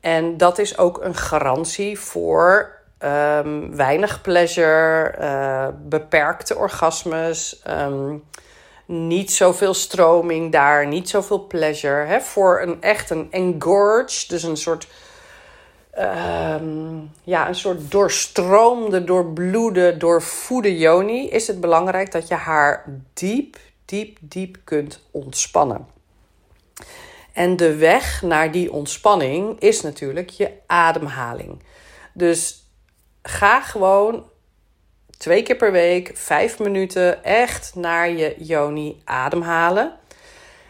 En 0.00 0.36
dat 0.36 0.58
is 0.58 0.78
ook 0.78 1.04
een 1.04 1.14
garantie 1.14 1.98
voor 1.98 2.80
um, 2.98 3.76
weinig 3.76 4.20
pleasure, 4.20 5.14
uh, 5.20 5.68
beperkte 5.88 6.56
orgasmes, 6.56 7.62
um, 7.68 8.24
niet 8.86 9.32
zoveel 9.32 9.74
stroming 9.74 10.52
daar, 10.52 10.86
niet 10.86 11.08
zoveel 11.08 11.46
pleasure. 11.46 12.04
Hè? 12.04 12.20
Voor 12.20 12.60
een 12.60 12.82
echt 12.82 13.10
een 13.10 13.28
engorge, 13.30 14.28
dus 14.28 14.42
een 14.42 14.56
soort, 14.56 14.88
um, 15.98 17.10
ja, 17.24 17.48
een 17.48 17.54
soort 17.54 17.90
doorstroomde, 17.90 19.04
doorbloede, 19.04 19.96
doorvoede 19.96 20.78
joni, 20.78 21.28
is 21.28 21.46
het 21.46 21.60
belangrijk 21.60 22.12
dat 22.12 22.28
je 22.28 22.34
haar 22.34 22.84
diep, 23.12 23.56
diep, 23.84 24.18
diep 24.20 24.56
kunt 24.64 25.00
ontspannen. 25.10 25.86
En 27.32 27.56
de 27.56 27.76
weg 27.76 28.22
naar 28.22 28.50
die 28.50 28.72
ontspanning 28.72 29.60
is 29.60 29.80
natuurlijk 29.80 30.30
je 30.30 30.50
ademhaling. 30.66 31.62
Dus 32.14 32.66
ga 33.22 33.60
gewoon 33.60 34.24
twee 35.18 35.42
keer 35.42 35.56
per 35.56 35.72
week, 35.72 36.10
vijf 36.14 36.58
minuten, 36.58 37.24
echt 37.24 37.74
naar 37.74 38.10
je 38.10 38.34
yoni 38.38 39.02
ademhalen. 39.04 39.92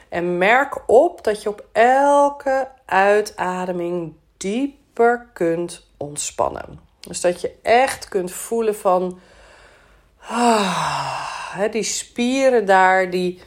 En 0.09 0.39
merk 0.39 0.83
op 0.87 1.25
dat 1.25 1.43
je 1.43 1.49
op 1.49 1.65
elke 1.73 2.69
uitademing 2.85 4.15
dieper 4.37 5.27
kunt 5.33 5.87
ontspannen. 5.97 6.81
Dus 7.01 7.21
dat 7.21 7.41
je 7.41 7.55
echt 7.63 8.09
kunt 8.09 8.33
voelen 8.33 8.77
van 8.77 9.21
ah, 10.29 11.61
die 11.71 11.83
spieren 11.83 12.67
daar, 12.67 13.11
die, 13.11 13.41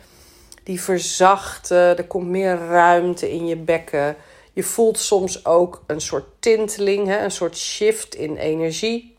die 0.65 0.82
verzachten. 0.82 1.97
Er 1.97 2.08
komt 2.08 2.28
meer 2.28 2.58
ruimte 2.58 3.32
in 3.32 3.47
je 3.47 3.56
bekken. 3.56 4.15
Je 4.54 4.63
voelt 4.63 4.99
soms 4.99 5.45
ook 5.45 5.84
een 5.88 6.01
soort 6.01 6.25
tinteling, 6.39 7.15
een 7.15 7.32
soort 7.32 7.58
shift 7.58 8.15
in 8.15 8.38
energie 8.38 9.15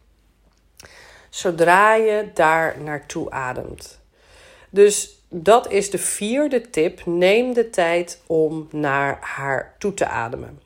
zodra 1.37 1.95
je 1.95 2.31
daar 2.35 2.77
naartoe 2.81 3.31
ademt. 3.31 4.01
Dus 4.71 5.21
dat 5.29 5.71
is 5.71 5.91
de 5.91 5.99
vierde 5.99 6.71
tip. 6.71 7.07
Neem 7.07 7.53
de 7.53 7.71
tijd 7.71 8.21
om 8.27 8.69
naar 8.71 9.19
haar 9.21 9.75
toe 9.79 9.95
te 9.95 10.07
ademen. 10.07 10.61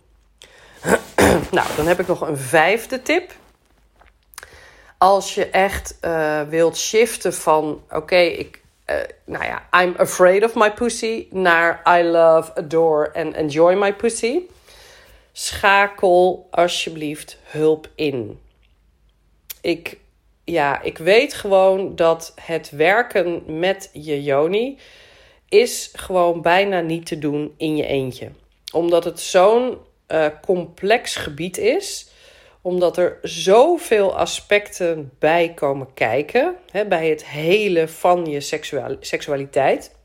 nou, 1.50 1.68
dan 1.76 1.86
heb 1.86 2.00
ik 2.00 2.06
nog 2.06 2.20
een 2.20 2.38
vijfde 2.38 3.02
tip. 3.02 3.32
Als 4.98 5.34
je 5.34 5.46
echt 5.46 5.98
uh, 6.04 6.42
wilt 6.42 6.76
shiften 6.76 7.34
van 7.34 7.82
oké, 7.90 8.16
ik, 8.16 8.60
uh, 8.90 8.96
nou 9.24 9.44
ja, 9.44 9.68
I'm 9.82 9.94
afraid 9.96 10.44
of 10.44 10.54
my 10.54 10.70
pussy 10.70 11.26
naar 11.30 11.82
I 11.98 12.02
love, 12.02 12.54
adore 12.54 13.14
and 13.14 13.34
enjoy 13.34 13.74
my 13.74 13.92
pussy. 13.92 14.40
Schakel 15.32 16.48
alsjeblieft 16.50 17.38
hulp 17.42 17.88
in. 17.94 18.40
Ik 19.60 19.98
ja, 20.44 20.82
ik 20.82 20.98
weet 20.98 21.34
gewoon 21.34 21.96
dat 21.96 22.32
het 22.40 22.70
werken 22.70 23.58
met 23.58 23.90
je 23.92 24.22
Joni 24.22 24.78
is 25.48 25.90
gewoon 25.92 26.42
bijna 26.42 26.80
niet 26.80 27.06
te 27.06 27.18
doen 27.18 27.54
in 27.56 27.76
je 27.76 27.86
eentje. 27.86 28.30
Omdat 28.72 29.04
het 29.04 29.20
zo'n 29.20 29.78
uh, 30.08 30.26
complex 30.42 31.16
gebied 31.16 31.58
is 31.58 32.09
omdat 32.62 32.96
er 32.96 33.18
zoveel 33.22 34.16
aspecten 34.16 35.12
bij 35.18 35.52
komen 35.54 35.94
kijken 35.94 36.56
hè, 36.70 36.86
bij 36.86 37.08
het 37.08 37.26
hele 37.26 37.88
van 37.88 38.26
je 38.26 38.40
seksualiteit. 39.00 39.98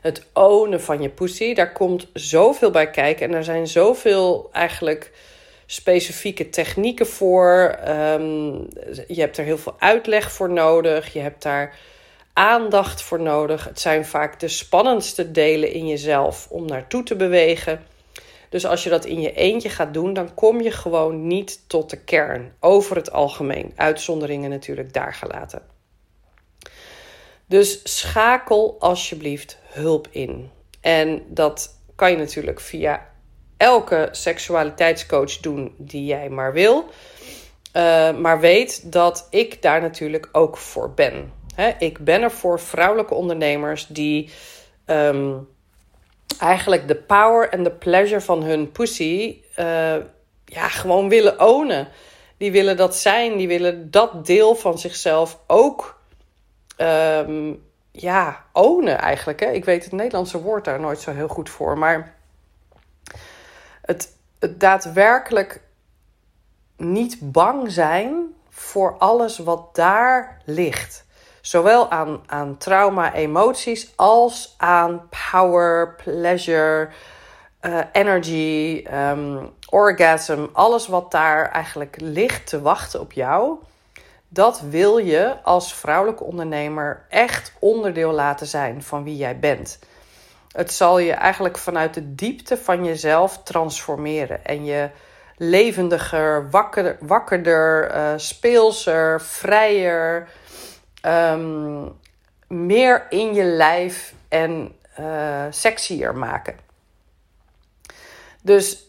Het 0.00 0.26
ownen 0.32 0.80
van 0.80 1.02
je 1.02 1.08
pussy, 1.08 1.54
daar 1.54 1.72
komt 1.72 2.08
zoveel 2.12 2.70
bij 2.70 2.90
kijken. 2.90 3.28
En 3.28 3.34
er 3.34 3.44
zijn 3.44 3.66
zoveel 3.66 4.48
eigenlijk 4.52 5.12
specifieke 5.66 6.48
technieken 6.48 7.06
voor. 7.06 7.78
Um, 7.88 8.68
je 9.06 9.20
hebt 9.20 9.38
er 9.38 9.44
heel 9.44 9.58
veel 9.58 9.76
uitleg 9.78 10.32
voor 10.32 10.50
nodig. 10.50 11.12
Je 11.12 11.20
hebt 11.20 11.42
daar 11.42 11.78
aandacht 12.32 13.02
voor 13.02 13.20
nodig. 13.20 13.64
Het 13.64 13.80
zijn 13.80 14.04
vaak 14.04 14.40
de 14.40 14.48
spannendste 14.48 15.30
delen 15.30 15.72
in 15.72 15.86
jezelf 15.86 16.46
om 16.50 16.66
naartoe 16.66 17.02
te 17.02 17.16
bewegen. 17.16 17.86
Dus 18.50 18.66
als 18.66 18.84
je 18.84 18.90
dat 18.90 19.04
in 19.04 19.20
je 19.20 19.32
eentje 19.32 19.68
gaat 19.68 19.94
doen, 19.94 20.12
dan 20.12 20.34
kom 20.34 20.60
je 20.60 20.70
gewoon 20.70 21.26
niet 21.26 21.68
tot 21.68 21.90
de 21.90 22.04
kern. 22.04 22.52
Over 22.60 22.96
het 22.96 23.12
algemeen. 23.12 23.72
Uitzonderingen 23.76 24.50
natuurlijk 24.50 24.92
daar 24.92 25.14
gelaten. 25.14 25.62
Dus 27.46 27.80
schakel 27.98 28.76
alsjeblieft 28.78 29.58
hulp 29.62 30.08
in. 30.10 30.50
En 30.80 31.22
dat 31.28 31.78
kan 31.94 32.10
je 32.10 32.16
natuurlijk 32.16 32.60
via 32.60 33.08
elke 33.56 34.08
seksualiteitscoach 34.10 35.36
doen 35.36 35.74
die 35.78 36.04
jij 36.04 36.28
maar 36.28 36.52
wil. 36.52 36.84
Uh, 37.76 38.16
maar 38.16 38.40
weet 38.40 38.92
dat 38.92 39.26
ik 39.30 39.62
daar 39.62 39.80
natuurlijk 39.80 40.28
ook 40.32 40.56
voor 40.56 40.94
ben. 40.94 41.32
ik 41.78 41.98
ben 41.98 42.22
er 42.22 42.30
voor 42.30 42.60
vrouwelijke 42.60 43.14
ondernemers 43.14 43.86
die 43.86 44.30
um, 44.86 45.48
eigenlijk 46.38 46.88
de 46.88 46.96
power 46.96 47.48
en 47.48 47.62
de 47.62 47.70
pleasure 47.70 48.20
van 48.20 48.42
hun 48.42 48.72
pussy 48.72 49.42
uh, 49.58 49.96
ja, 50.44 50.68
gewoon 50.68 51.08
willen 51.08 51.40
ownen. 51.40 51.88
Die 52.36 52.52
willen 52.52 52.76
dat 52.76 52.96
zijn, 52.96 53.36
die 53.36 53.48
willen 53.48 53.90
dat 53.90 54.26
deel 54.26 54.54
van 54.54 54.78
zichzelf 54.78 55.38
ook 55.46 56.00
um, 56.76 57.62
ja, 57.92 58.44
ownen 58.52 58.98
eigenlijk. 58.98 59.40
Hè? 59.40 59.50
Ik 59.50 59.64
weet 59.64 59.84
het 59.84 59.92
Nederlandse 59.92 60.40
woord 60.40 60.64
daar 60.64 60.80
nooit 60.80 61.00
zo 61.00 61.12
heel 61.12 61.28
goed 61.28 61.50
voor, 61.50 61.78
maar 61.78 62.14
het, 63.82 64.16
het 64.38 64.60
daadwerkelijk 64.60 65.60
niet 66.76 67.32
bang 67.32 67.72
zijn 67.72 68.34
voor 68.48 68.98
alles 68.98 69.38
wat 69.38 69.74
daar 69.74 70.42
ligt. 70.44 71.04
Zowel 71.40 71.90
aan, 71.90 72.20
aan 72.26 72.56
trauma, 72.56 73.14
emoties 73.14 73.92
als 73.96 74.54
aan 74.56 75.08
power, 75.30 75.94
pleasure, 75.94 76.88
uh, 77.62 77.78
energy, 77.92 78.84
um, 78.92 79.50
orgasm. 79.68 80.46
Alles 80.52 80.86
wat 80.86 81.10
daar 81.10 81.50
eigenlijk 81.50 81.96
ligt 82.00 82.46
te 82.46 82.60
wachten 82.60 83.00
op 83.00 83.12
jou. 83.12 83.58
Dat 84.28 84.60
wil 84.60 84.98
je 84.98 85.36
als 85.42 85.74
vrouwelijke 85.74 86.24
ondernemer 86.24 87.04
echt 87.08 87.52
onderdeel 87.58 88.12
laten 88.12 88.46
zijn 88.46 88.82
van 88.82 89.04
wie 89.04 89.16
jij 89.16 89.38
bent. 89.38 89.78
Het 90.52 90.72
zal 90.72 90.98
je 90.98 91.12
eigenlijk 91.12 91.58
vanuit 91.58 91.94
de 91.94 92.14
diepte 92.14 92.56
van 92.56 92.84
jezelf 92.84 93.42
transformeren 93.42 94.44
en 94.44 94.64
je 94.64 94.90
levendiger, 95.36 96.50
wakker, 96.50 96.96
wakkerder, 97.00 97.94
uh, 97.94 98.12
speelser, 98.16 99.20
vrijer, 99.20 100.28
ehm, 101.00 101.86
meer 102.46 103.06
in 103.08 103.34
je 103.34 103.44
lijf 103.44 104.14
en 104.28 104.74
uh, 105.00 105.44
sexier 105.50 106.14
maken. 106.14 106.56
Dus 108.42 108.84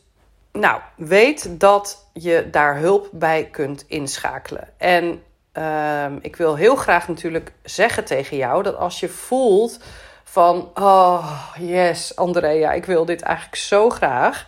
nou, 0.51 0.81
weet 0.95 1.59
dat 1.59 2.05
je 2.13 2.47
daar 2.51 2.77
hulp 2.77 3.09
bij 3.11 3.47
kunt 3.51 3.85
inschakelen. 3.87 4.67
En 4.77 5.23
ehm, 5.51 6.17
ik 6.21 6.35
wil 6.35 6.55
heel 6.55 6.75
graag 6.75 7.07
natuurlijk 7.07 7.51
zeggen 7.63 8.05
tegen 8.05 8.37
jou 8.37 8.63
dat 8.63 8.75
als 8.75 8.99
je 8.99 9.09
voelt 9.09 9.79
van, 10.23 10.71
oh 10.73 11.51
yes, 11.59 12.15
Andrea, 12.15 12.71
ik 12.71 12.85
wil 12.85 13.05
dit 13.05 13.21
eigenlijk 13.21 13.55
zo 13.55 13.89
graag. 13.89 14.47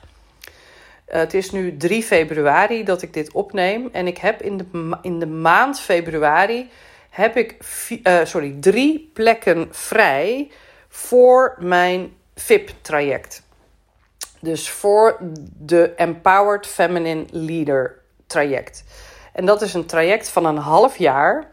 het 1.05 1.33
is 1.33 1.51
nu 1.51 1.77
3 1.77 2.03
februari 2.03 2.83
dat 2.83 3.01
ik 3.01 3.13
dit 3.13 3.31
opneem 3.31 3.89
en 3.91 4.07
ik 4.07 4.17
heb 4.17 4.41
in 4.41 4.57
de, 4.57 4.97
in 5.01 5.19
de 5.19 5.27
maand 5.27 5.79
februari 5.79 6.69
heb 7.13 7.37
ik 7.37 7.57
uh, 7.89 8.19
sorry, 8.23 8.55
drie 8.59 9.11
plekken 9.13 9.67
vrij 9.71 10.51
voor 10.87 11.55
mijn 11.59 12.13
VIP-traject. 12.35 13.43
Dus 14.39 14.69
voor 14.69 15.17
de 15.57 15.93
Empowered 15.95 16.67
Feminine 16.67 17.25
Leader 17.31 18.01
traject. 18.27 18.83
En 19.33 19.45
dat 19.45 19.61
is 19.61 19.73
een 19.73 19.85
traject 19.85 20.29
van 20.29 20.45
een 20.45 20.57
half 20.57 20.97
jaar, 20.97 21.49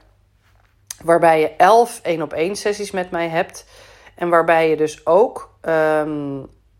waarbij 1.02 1.40
je 1.40 1.56
elf 1.56 2.00
één 2.02 2.22
op 2.22 2.32
één 2.32 2.56
sessies 2.56 2.90
met 2.90 3.10
mij 3.10 3.28
hebt. 3.28 3.66
En 4.14 4.28
waarbij 4.28 4.70
je 4.70 4.76
dus 4.76 5.06
ook 5.06 5.54
ehm, 5.60 6.38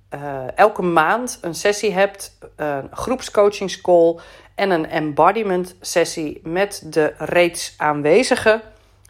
eh, 0.08 0.56
elke 0.58 0.82
maand 0.82 1.38
een 1.40 1.54
sessie 1.54 1.92
hebt, 1.92 2.38
een 2.56 2.88
groepscoachingscall 2.90 4.18
en 4.54 4.70
een 4.70 4.88
embodiment 4.88 5.76
sessie 5.80 6.40
met 6.44 6.82
de 6.84 7.14
reeds 7.18 7.74
aanwezige 7.76 8.60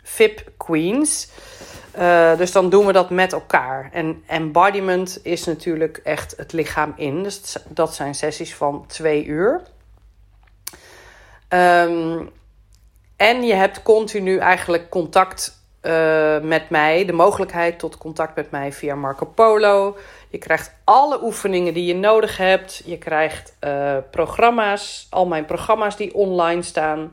VIP 0.02 0.52
Queens. 0.56 1.28
Uh, 1.98 2.36
dus 2.36 2.52
dan 2.52 2.70
doen 2.70 2.86
we 2.86 2.92
dat 2.92 3.10
met 3.10 3.32
elkaar. 3.32 3.90
En 3.92 4.22
embodiment 4.26 5.20
is 5.22 5.44
natuurlijk 5.44 6.00
echt 6.04 6.34
het 6.36 6.52
lichaam 6.52 6.92
in. 6.96 7.22
Dus 7.22 7.56
dat 7.68 7.94
zijn 7.94 8.14
sessies 8.14 8.54
van 8.54 8.84
twee 8.86 9.24
uur. 9.24 9.60
Um, 11.48 12.30
en 13.16 13.42
je 13.42 13.54
hebt 13.54 13.82
continu 13.82 14.38
eigenlijk 14.38 14.88
contact 14.88 15.58
uh, 15.82 16.40
met 16.40 16.70
mij, 16.70 17.04
de 17.04 17.12
mogelijkheid 17.12 17.78
tot 17.78 17.98
contact 17.98 18.36
met 18.36 18.50
mij 18.50 18.72
via 18.72 18.94
Marco 18.94 19.26
Polo. 19.26 19.96
Je 20.28 20.38
krijgt 20.38 20.74
alle 20.84 21.22
oefeningen 21.22 21.74
die 21.74 21.84
je 21.86 21.94
nodig 21.94 22.36
hebt. 22.36 22.82
Je 22.84 22.98
krijgt 22.98 23.56
uh, 23.64 23.96
programma's, 24.10 25.06
al 25.10 25.26
mijn 25.26 25.44
programma's 25.44 25.96
die 25.96 26.14
online 26.14 26.62
staan. 26.62 27.10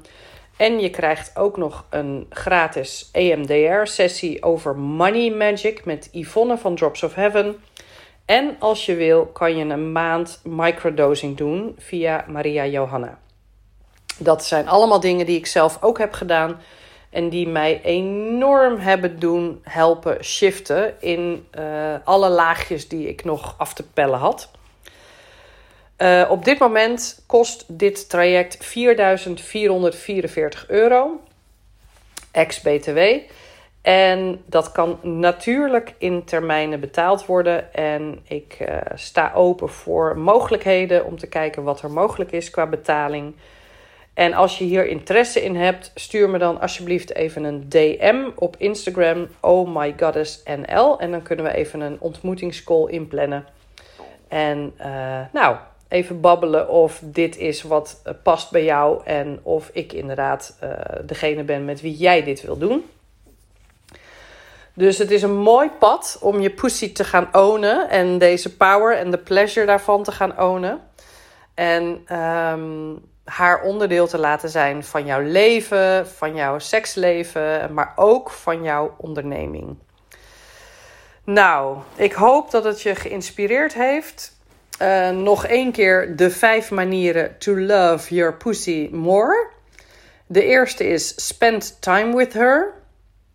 En 0.57 0.79
je 0.79 0.89
krijgt 0.89 1.37
ook 1.37 1.57
nog 1.57 1.85
een 1.89 2.25
gratis 2.29 3.09
EMDR-sessie 3.11 4.43
over 4.43 4.75
Money 4.77 5.29
Magic 5.29 5.85
met 5.85 6.09
Yvonne 6.11 6.57
van 6.57 6.75
Drops 6.75 7.03
of 7.03 7.13
Heaven. 7.13 7.55
En 8.25 8.55
als 8.59 8.85
je 8.85 8.95
wil, 8.95 9.25
kan 9.25 9.57
je 9.57 9.65
een 9.65 9.91
maand 9.91 10.41
microdosing 10.43 11.37
doen 11.37 11.75
via 11.77 12.25
Maria 12.27 12.65
Johanna. 12.65 13.19
Dat 14.17 14.45
zijn 14.45 14.67
allemaal 14.67 14.99
dingen 14.99 15.25
die 15.25 15.37
ik 15.37 15.45
zelf 15.45 15.77
ook 15.81 15.97
heb 15.97 16.13
gedaan. 16.13 16.59
En 17.09 17.29
die 17.29 17.47
mij 17.47 17.81
enorm 17.83 18.77
hebben 18.77 19.19
doen 19.19 19.59
helpen 19.63 20.23
shiften 20.23 21.01
in 21.01 21.47
uh, 21.59 21.95
alle 22.03 22.29
laagjes 22.29 22.87
die 22.87 23.07
ik 23.07 23.23
nog 23.23 23.55
af 23.57 23.73
te 23.73 23.83
pellen 23.83 24.19
had. 24.19 24.51
Uh, 25.97 26.25
op 26.29 26.45
dit 26.45 26.59
moment 26.59 27.23
kost 27.25 27.65
dit 27.67 28.09
traject 28.09 28.57
4.444 28.65 28.69
euro, 30.67 31.19
ex-BTW. 32.31 32.99
En 33.81 34.43
dat 34.45 34.71
kan 34.71 34.99
natuurlijk 35.01 35.93
in 35.97 36.23
termijnen 36.23 36.79
betaald 36.79 37.25
worden. 37.25 37.73
En 37.73 38.19
ik 38.27 38.57
uh, 38.61 38.77
sta 38.93 39.31
open 39.33 39.69
voor 39.69 40.17
mogelijkheden 40.17 41.05
om 41.05 41.17
te 41.17 41.27
kijken 41.27 41.63
wat 41.63 41.81
er 41.81 41.91
mogelijk 41.91 42.31
is 42.31 42.49
qua 42.49 42.67
betaling. 42.67 43.35
En 44.13 44.33
als 44.33 44.57
je 44.57 44.63
hier 44.63 44.87
interesse 44.87 45.43
in 45.43 45.55
hebt, 45.55 45.91
stuur 45.95 46.29
me 46.29 46.37
dan 46.37 46.61
alsjeblieft 46.61 47.15
even 47.15 47.43
een 47.43 47.69
DM 47.69 48.29
op 48.35 48.55
Instagram, 48.57 49.27
oh 49.39 49.75
my 49.75 49.93
goddess 49.99 50.43
NL. 50.43 50.99
En 50.99 51.11
dan 51.11 51.21
kunnen 51.21 51.45
we 51.45 51.53
even 51.53 51.79
een 51.81 51.97
ontmoetingscall 51.99 52.87
inplannen. 52.87 53.45
En 54.27 54.73
uh, 54.79 55.19
nou, 55.31 55.57
even 55.87 56.21
babbelen 56.21 56.69
of 56.69 56.99
dit 57.03 57.37
is 57.37 57.61
wat 57.61 58.01
eh, 58.03 58.13
past 58.23 58.51
bij 58.51 58.63
jou 58.63 59.01
en 59.05 59.39
of 59.43 59.69
ik 59.73 59.93
inderdaad 59.93 60.57
uh, 60.63 60.71
degene 61.05 61.43
ben 61.43 61.65
met 61.65 61.81
wie 61.81 61.95
jij 61.95 62.23
dit 62.23 62.41
wil 62.41 62.57
doen. 62.57 62.85
Dus 64.73 64.97
het 64.97 65.11
is 65.11 65.21
een 65.21 65.37
mooi 65.37 65.69
pad 65.79 66.17
om 66.21 66.39
je 66.39 66.49
pussy 66.49 66.93
te 66.93 67.03
gaan 67.03 67.29
ownen 67.31 67.89
en 67.89 68.17
deze 68.17 68.55
power 68.55 68.97
en 68.97 69.11
de 69.11 69.17
pleasure 69.17 69.65
daarvan 69.65 70.03
te 70.03 70.11
gaan 70.11 70.39
ownen. 70.39 70.79
En 71.53 71.83
um, 72.17 73.01
haar 73.23 73.61
onderdeel 73.61 74.07
te 74.07 74.17
laten 74.17 74.49
zijn 74.49 74.83
van 74.83 75.05
jouw 75.05 75.21
leven, 75.21 76.07
van 76.07 76.35
jouw 76.35 76.59
seksleven, 76.59 77.73
maar 77.73 77.93
ook 77.95 78.29
van 78.29 78.63
jouw 78.63 78.95
onderneming. 78.97 79.77
Nou, 81.23 81.77
ik 81.95 82.13
hoop 82.13 82.51
dat 82.51 82.63
het 82.63 82.81
je 82.81 82.95
geïnspireerd 82.95 83.73
heeft. 83.73 84.36
Uh, 84.81 85.09
nog 85.09 85.45
één 85.45 85.71
keer 85.71 86.15
de 86.15 86.29
vijf 86.29 86.71
manieren 86.71 87.37
to 87.37 87.57
love 87.57 88.15
your 88.15 88.33
pussy 88.33 88.89
more. 88.91 89.49
De 90.27 90.43
eerste 90.43 90.87
is 90.87 91.25
spend 91.27 91.81
time 91.81 92.15
with 92.15 92.33
her. 92.33 92.73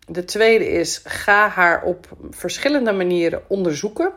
De 0.07 0.25
tweede 0.25 0.69
is 0.69 1.01
ga 1.03 1.47
haar 1.47 1.83
op 1.83 2.07
verschillende 2.29 2.91
manieren 2.91 3.41
onderzoeken. 3.47 4.13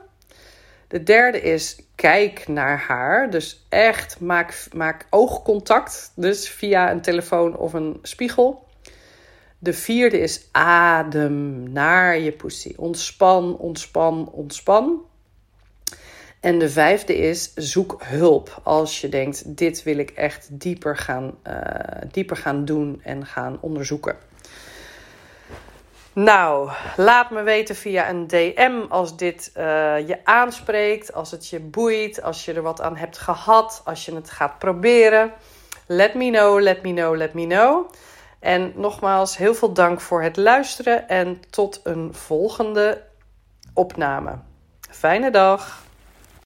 De 0.88 1.02
derde 1.02 1.40
is 1.40 1.78
kijk 1.94 2.48
naar 2.48 2.78
haar. 2.78 3.30
Dus 3.30 3.66
echt 3.68 4.20
maak, 4.20 4.66
maak 4.72 5.06
oogcontact. 5.10 6.12
Dus 6.14 6.48
via 6.48 6.90
een 6.90 7.00
telefoon 7.00 7.56
of 7.56 7.72
een 7.72 7.98
spiegel. 8.02 8.64
De 9.58 9.72
vierde 9.72 10.18
is 10.18 10.48
adem 10.52 11.72
naar 11.72 12.18
je 12.18 12.32
pussy. 12.32 12.72
Ontspan, 12.76 13.56
ontspan, 13.58 14.30
ontspan. 14.32 15.00
En 16.46 16.59
de 16.59 16.70
vijfde 16.70 17.16
is 17.16 17.54
zoek 17.54 17.96
hulp 18.04 18.61
als 18.62 19.00
je 19.00 19.09
denkt: 19.09 19.56
dit 19.56 19.82
wil 19.82 19.98
ik 19.98 20.11
echt 20.11 20.48
dieper 20.50 20.96
gaan, 20.96 21.38
uh, 21.46 21.54
dieper 22.11 22.37
gaan 22.37 22.64
doen 22.64 23.00
en 23.04 23.26
gaan 23.26 23.59
onderzoeken. 23.61 24.16
Nou, 26.12 26.70
laat 26.96 27.30
me 27.30 27.42
weten 27.42 27.76
via 27.76 28.09
een 28.09 28.26
DM 28.26 28.80
als 28.88 29.16
dit 29.16 29.52
uh, 29.56 29.62
je 30.09 30.18
aanspreekt, 30.24 31.12
als 31.12 31.30
het 31.30 31.48
je 31.48 31.61
boeit, 31.61 32.22
als 32.22 32.44
je 32.44 32.52
er 32.52 32.62
wat 32.62 32.80
aan 32.80 32.96
hebt 32.96 33.18
gehad, 33.18 33.82
als 33.85 34.04
je 34.04 34.14
het 34.14 34.30
gaat 34.30 34.59
proberen. 34.59 35.32
Let 35.87 36.14
me 36.14 36.30
know, 36.30 36.61
let 36.61 36.82
me 36.82 36.92
know, 36.92 37.16
let 37.16 37.35
me 37.35 37.46
know. 37.46 37.90
En 38.38 38.72
nogmaals, 38.74 39.37
heel 39.37 39.54
veel 39.54 39.72
dank 39.72 40.00
voor 40.00 40.22
het 40.22 40.37
luisteren 40.37 41.09
en 41.09 41.40
tot 41.50 41.80
een 41.85 42.14
volgende 42.14 43.02
opname. 43.74 44.38
Fijne 44.90 45.30
dag. 45.30 45.85